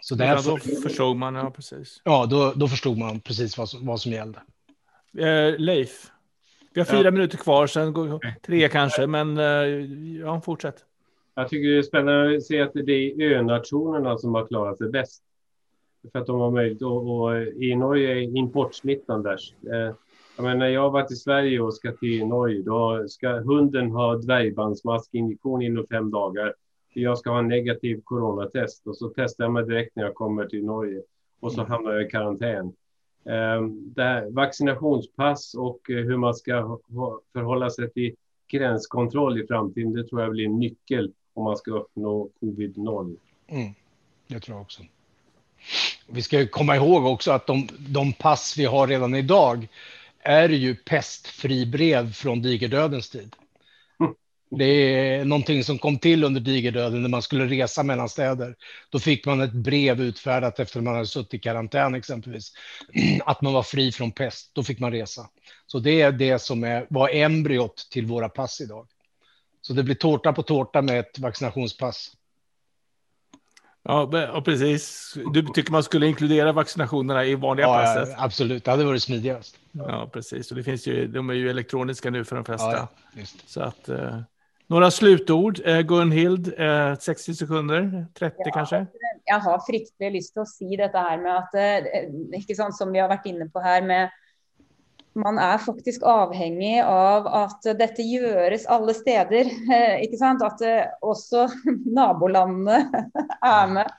Så 0.00 0.14
därför, 0.14 0.50
ja, 0.50 0.58
då 0.64 0.80
förstod 0.80 1.16
man, 1.16 1.34
ja 1.34 1.50
precis. 1.50 2.02
Ja, 2.04 2.26
då, 2.26 2.52
då 2.56 2.68
förstod 2.68 2.98
man 2.98 3.20
precis 3.20 3.58
vad 3.58 3.68
som, 3.68 3.86
vad 3.86 4.00
som 4.00 4.12
gällde. 4.12 4.38
Eh, 5.18 5.58
Leif, 5.58 6.10
vi 6.74 6.80
har 6.80 6.86
fyra 6.86 7.04
ja. 7.04 7.10
minuter 7.10 7.38
kvar, 7.38 7.66
sen 7.66 7.92
går 7.92 8.20
tre 8.46 8.68
kanske, 8.68 9.06
men 9.06 9.38
eh, 9.38 9.44
ja, 10.20 10.40
fortsätt. 10.40 10.84
Jag 11.34 11.48
tycker 11.48 11.68
det 11.68 11.78
är 11.78 11.82
spännande 11.82 12.36
att 12.36 12.42
se 12.42 12.60
att 12.60 12.72
det 12.72 12.92
är 12.92 13.20
önationerna 13.20 14.18
som 14.18 14.34
har 14.34 14.46
klarat 14.46 14.78
sig 14.78 14.90
bäst. 14.90 15.22
För 16.12 16.18
att 16.18 16.26
de 16.26 16.40
har 16.40 16.50
möjlighet. 16.50 16.82
Och, 16.82 17.20
och 17.20 17.42
I 17.42 17.76
Norge 17.76 18.10
är 18.10 18.36
importsmittan 18.36 19.22
värst. 19.22 19.54
Eh, 19.72 19.94
jag 20.36 20.42
menar, 20.42 20.56
när 20.56 20.68
jag 20.68 20.80
har 20.80 20.90
varit 20.90 21.12
i 21.12 21.16
Sverige 21.16 21.60
och 21.60 21.74
ska 21.74 21.92
till 21.92 22.26
Norge, 22.26 22.62
då 22.62 23.08
ska 23.08 23.28
hunden 23.28 23.90
ha 23.90 24.16
dvärgbandsmaskinjektion 24.16 25.62
inom 25.62 25.86
fem 25.86 26.10
dagar. 26.10 26.54
Jag 26.94 27.18
ska 27.18 27.30
ha 27.30 27.38
en 27.38 27.48
negativ 27.48 28.00
coronatest 28.04 28.86
och 28.86 28.96
så 28.96 29.12
testar 29.16 29.44
jag 29.44 29.52
mig 29.52 29.64
direkt 29.64 29.96
när 29.96 30.04
jag 30.04 30.14
kommer 30.14 30.46
till 30.46 30.64
Norge 30.64 31.02
och 31.40 31.52
så 31.52 31.62
hamnar 31.62 31.92
jag 31.92 32.02
i 32.06 32.10
karantän. 32.10 32.72
Ehm, 33.24 33.94
här, 33.96 34.30
vaccinationspass 34.30 35.54
och 35.54 35.90
eh, 35.90 35.96
hur 35.96 36.16
man 36.16 36.34
ska 36.34 36.78
förhålla 37.32 37.70
sig 37.70 37.90
till 37.90 38.14
gränskontroll 38.50 39.40
i 39.40 39.46
framtiden, 39.46 39.92
det 39.92 40.08
tror 40.08 40.20
jag 40.20 40.30
blir 40.30 40.44
en 40.44 40.58
nyckel 40.58 41.12
om 41.34 41.44
man 41.44 41.56
ska 41.56 41.70
uppnå 41.70 42.30
covid-0. 42.40 43.16
Mm, 43.46 43.72
det 44.26 44.40
tror 44.40 44.56
jag 44.56 44.62
också. 44.62 44.82
Vi 46.12 46.22
ska 46.22 46.46
komma 46.46 46.76
ihåg 46.76 47.06
också 47.06 47.32
att 47.32 47.46
de, 47.46 47.68
de 47.78 48.12
pass 48.12 48.54
vi 48.58 48.64
har 48.64 48.86
redan 48.86 49.14
idag 49.14 49.68
är 50.22 50.48
ju 50.48 50.74
pestfribrev 50.74 52.12
från 52.12 52.42
digerdödens 52.42 53.10
tid. 53.10 53.36
Det 54.58 54.64
är 54.64 55.24
någonting 55.24 55.64
som 55.64 55.78
kom 55.78 55.98
till 55.98 56.24
under 56.24 56.40
digerdöden 56.40 57.02
när 57.02 57.08
man 57.08 57.22
skulle 57.22 57.46
resa 57.46 57.82
mellan 57.82 58.08
städer. 58.08 58.54
Då 58.90 58.98
fick 58.98 59.26
man 59.26 59.40
ett 59.40 59.52
brev 59.52 60.00
utfärdat 60.00 60.60
efter 60.60 60.78
att 60.78 60.84
man 60.84 60.94
hade 60.94 61.06
suttit 61.06 61.34
i 61.34 61.38
karantän 61.38 61.94
exempelvis. 61.94 62.52
Att 63.24 63.42
man 63.42 63.52
var 63.52 63.62
fri 63.62 63.92
från 63.92 64.12
pest. 64.12 64.50
Då 64.54 64.62
fick 64.62 64.78
man 64.78 64.92
resa. 64.92 65.28
Så 65.66 65.78
det 65.78 66.00
är 66.02 66.12
det 66.12 66.38
som 66.38 66.64
är, 66.64 66.86
var 66.90 67.08
embryot 67.08 67.88
till 67.90 68.06
våra 68.06 68.28
pass 68.28 68.60
idag. 68.60 68.86
Så 69.62 69.72
det 69.72 69.82
blir 69.82 69.94
tårta 69.94 70.32
på 70.32 70.42
tårta 70.42 70.82
med 70.82 71.00
ett 71.00 71.18
vaccinationspass. 71.18 72.12
Ja, 73.90 74.42
precis. 74.44 75.14
Du 75.32 75.42
tycker 75.42 75.72
man 75.72 75.82
skulle 75.82 76.06
inkludera 76.06 76.52
vaccinationerna 76.52 77.24
i 77.24 77.34
vanliga 77.34 77.66
ja, 77.66 77.74
passet? 77.74 78.08
Ja, 78.08 78.24
absolut, 78.24 78.64
det 78.64 78.70
hade 78.70 78.84
varit 78.84 79.02
smidigast. 79.02 79.56
Ja, 79.72 80.10
precis. 80.12 80.50
Och 80.50 80.56
det 80.56 80.62
finns 80.62 80.86
ju, 80.86 81.06
de 81.06 81.30
är 81.30 81.34
ju 81.34 81.50
elektroniska 81.50 82.10
nu 82.10 82.24
för 82.24 82.36
de 82.36 82.44
flesta. 82.44 82.72
Ja, 82.72 82.88
så 83.46 83.60
att, 83.60 83.88
eh, 83.88 84.20
några 84.66 84.90
slutord. 84.90 85.60
Eh, 85.64 85.80
Gunhild, 85.80 86.60
eh, 86.60 86.96
60 86.98 87.34
sekunder, 87.34 88.06
30 88.18 88.36
ja, 88.38 88.50
kanske? 88.52 88.86
Jag 89.24 89.40
har 89.40 89.66
fryktelig 89.66 90.12
lyst 90.12 90.38
att 90.38 90.48
säga 90.48 90.86
detta 90.86 90.98
här 90.98 91.18
med 91.18 91.36
att, 91.36 91.54
eh, 91.54 92.38
inte 92.38 92.54
sant, 92.54 92.76
som 92.76 92.92
vi 92.92 92.98
har 92.98 93.08
varit 93.08 93.26
inne 93.26 93.46
på 93.46 93.60
här 93.60 93.82
med 93.82 94.10
man 95.12 95.38
är 95.38 95.58
faktiskt 95.58 96.02
avhängig 96.02 96.82
av 96.82 97.26
att 97.26 97.62
detta 97.62 98.02
görs 98.02 98.66
alla 98.66 98.94
städer, 98.94 99.44
eh, 99.74 100.02
inte 100.04 100.16
sant? 100.16 100.42
Att 100.42 100.60
eh, 100.60 100.82
också 101.00 101.48
nabolandet 101.86 102.86
är 103.40 103.66
med. 103.66 103.90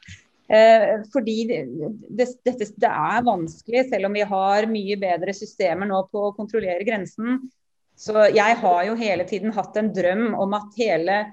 Eh, 0.48 1.04
För 1.14 1.22
det, 1.22 1.66
det, 2.10 2.76
det 2.76 2.86
är 2.86 3.24
vanskligt, 3.24 3.94
även 3.94 4.06
om 4.06 4.14
vi 4.14 4.22
har 4.22 4.66
mycket 4.66 5.00
bättre 5.00 5.34
system 5.34 5.80
nu 5.80 6.04
på 6.12 6.28
att 6.28 6.36
kontrollera 6.36 6.84
gränsen. 6.84 7.52
Så 7.96 8.12
jag 8.34 8.56
har 8.56 8.84
ju 8.84 8.96
hela 8.96 9.24
tiden 9.24 9.52
haft 9.52 9.76
en 9.76 9.94
dröm 9.94 10.36
om 10.36 10.54
att 10.54 10.74
hela 10.76 11.26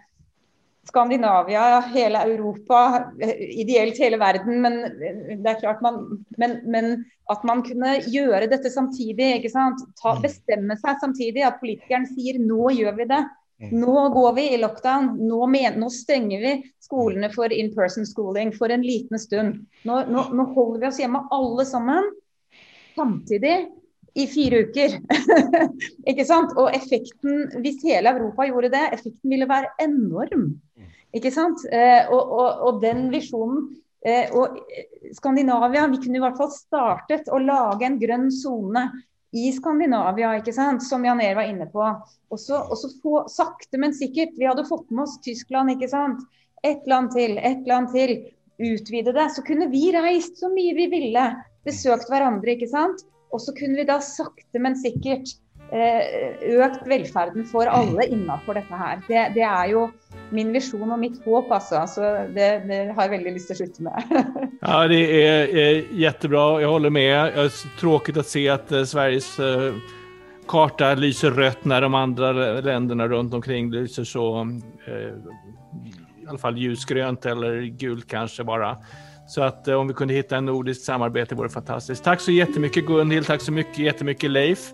Skandinavia, 0.88 1.80
hela 1.94 2.22
Europa, 2.22 3.12
ideellt 3.38 3.98
hela 3.98 4.16
världen, 4.16 4.60
men 4.60 4.72
det 5.42 5.50
är 5.50 5.60
klart 5.60 5.80
man, 5.80 6.24
men, 6.28 6.70
men 6.70 7.04
att 7.24 7.44
man 7.44 7.62
kunde 7.62 7.98
göra 7.98 8.46
detta 8.46 8.68
samtidigt, 8.68 9.36
inte 9.36 9.48
sant? 9.48 9.96
Ta, 10.02 10.10
mm. 10.10 10.22
bestämma 10.22 10.76
sig 10.76 10.96
samtidigt, 11.00 11.46
att 11.46 11.60
politikern 11.60 12.06
säger 12.06 12.38
nu 12.38 12.80
gör 12.82 12.92
vi 12.92 13.04
det. 13.04 13.28
Mm. 13.60 13.80
Nu 13.80 13.86
går 13.86 14.32
vi 14.32 14.54
i 14.54 14.58
lockdown, 14.58 15.16
nu, 15.16 15.46
men, 15.46 15.90
stänger 15.90 16.40
vi 16.40 16.62
skolorna 16.80 17.28
för 17.28 17.52
in-person 17.52 18.04
schooling 18.06 18.52
för 18.52 18.68
en 18.68 18.82
liten 18.82 19.18
stund. 19.18 19.66
Nu, 19.82 19.92
nu, 19.92 20.18
nu 20.32 20.42
håller 20.42 20.80
vi 20.80 20.86
oss 20.86 20.98
hemma 20.98 21.28
samman 21.64 22.04
samtidigt 22.94 23.77
i 24.18 24.26
fyra 24.26 24.56
veckor. 24.56 24.98
inte 26.06 26.24
sant? 26.24 26.56
Och 26.56 26.74
effekten, 26.74 27.50
om 27.54 27.78
hela 27.82 28.10
Europa 28.10 28.46
gjorde 28.46 28.68
det, 28.68 28.86
effekten 28.92 29.30
ville 29.30 29.46
vara 29.46 29.66
enorm. 29.78 30.60
Ikke 31.12 31.30
sant? 31.30 31.62
Eh, 31.72 32.10
og, 32.10 32.32
og, 32.32 32.62
og, 32.66 32.80
den 32.82 33.06
visjonen 33.08 33.62
eh, 34.04 34.28
Og 34.36 34.58
Skandinavia 35.16 35.86
Vi 35.88 36.02
kunne 36.02 36.18
i 36.18 36.20
hvert 36.20 36.36
fall 36.36 36.50
startet 36.52 37.30
å 37.32 37.38
lage 37.40 37.86
en 37.86 37.96
grønn 38.00 38.26
sone 38.32 38.82
i 39.32 39.48
Skandinavia, 39.52 40.34
ikke 40.38 40.52
sant? 40.56 40.82
som 40.84 41.04
Jan 41.04 41.20
Ehr 41.20 41.36
var 41.36 41.48
inne 41.48 41.68
på. 41.68 41.84
Og 42.32 42.40
så, 42.40 42.62
og 42.64 42.78
så 42.80 42.88
få, 43.02 43.14
sakte, 43.28 43.76
men 43.80 43.92
sikkert. 43.94 44.32
Vi 44.40 44.48
hadde 44.48 44.64
fått 44.68 44.88
med 44.90 45.04
oss 45.04 45.18
Tyskland, 45.24 45.74
ikke 45.74 45.90
sant. 45.92 46.22
Ett 46.64 46.88
land 46.88 47.12
til, 47.12 47.36
ett 47.36 47.68
land 47.68 47.92
til. 47.92 48.16
Utvide 48.58 49.12
det. 49.12 49.28
Så 49.36 49.44
kunne 49.44 49.68
vi 49.70 49.90
reist 49.92 50.40
så 50.40 50.48
mye 50.50 50.72
vi 50.80 50.88
ville. 50.96 51.26
Besøkt 51.68 52.08
hverandre, 52.08 52.56
ikke 52.56 52.70
sant. 52.72 53.04
Og 53.32 53.42
så 53.42 53.54
kunne 53.56 53.76
vi 53.78 53.86
da 53.88 53.98
sakte, 54.04 54.60
men 54.62 54.76
sikkert 54.78 55.34
eh, 55.72 56.36
økt 56.58 56.86
velferden 56.88 57.46
for 57.48 57.68
alle 57.70 58.06
innafor 58.08 58.58
dette 58.58 58.80
her. 58.82 59.02
Det, 59.08 59.24
det 59.36 59.44
er 59.46 59.72
jo 59.72 59.88
min 60.30 60.52
vision 60.52 60.92
och 60.92 60.98
mitt 60.98 61.24
hopp 61.24 61.50
alltså. 61.50 61.86
Så 61.86 62.00
det, 62.34 62.62
det, 62.68 62.92
har 62.96 63.02
jag 63.02 63.10
väldigt 63.10 63.32
lust 63.32 63.50
att 63.50 63.56
sluta 63.56 63.82
med. 63.82 64.02
ja, 64.60 64.88
det 64.88 65.26
är, 65.26 65.56
är, 65.56 65.84
jättebra. 65.92 66.60
Jag 66.60 66.68
håller 66.68 66.90
med. 66.90 67.24
Det 67.34 67.40
är 67.40 67.78
tråkigt 67.80 68.16
att 68.16 68.26
se 68.26 68.48
att 68.48 68.72
eh, 68.72 68.84
Sveriges 68.84 69.38
eh, 69.38 69.74
karta 70.48 70.94
lyser 70.94 71.30
rött 71.30 71.64
när 71.64 71.80
de 71.80 71.94
andra 71.94 72.32
länderna 72.60 73.08
runt 73.08 73.34
omkring 73.34 73.70
lyser 73.70 74.04
så 74.04 74.40
eh, 74.86 74.94
i 76.22 76.26
alla 76.28 76.38
fall 76.38 76.58
ljusgrönt 76.58 77.26
eller 77.26 77.62
gult 77.62 78.08
kanske 78.08 78.44
bara. 78.44 78.76
Så 79.28 79.42
att 79.42 79.68
eh, 79.68 79.74
om 79.74 79.88
vi 79.88 79.94
kunde 79.94 80.14
hitta 80.14 80.36
en 80.36 80.44
nordiskt 80.44 80.84
samarbete 80.84 81.34
vore 81.34 81.48
fantastiskt. 81.48 82.04
Tack 82.04 82.20
så 82.20 82.32
jättemycket 82.32 82.86
Gunhild, 82.86 83.26
tack 83.26 83.40
så 83.42 83.52
mycket 83.52 83.78
jättemycket 83.78 84.30
Leif. 84.30 84.72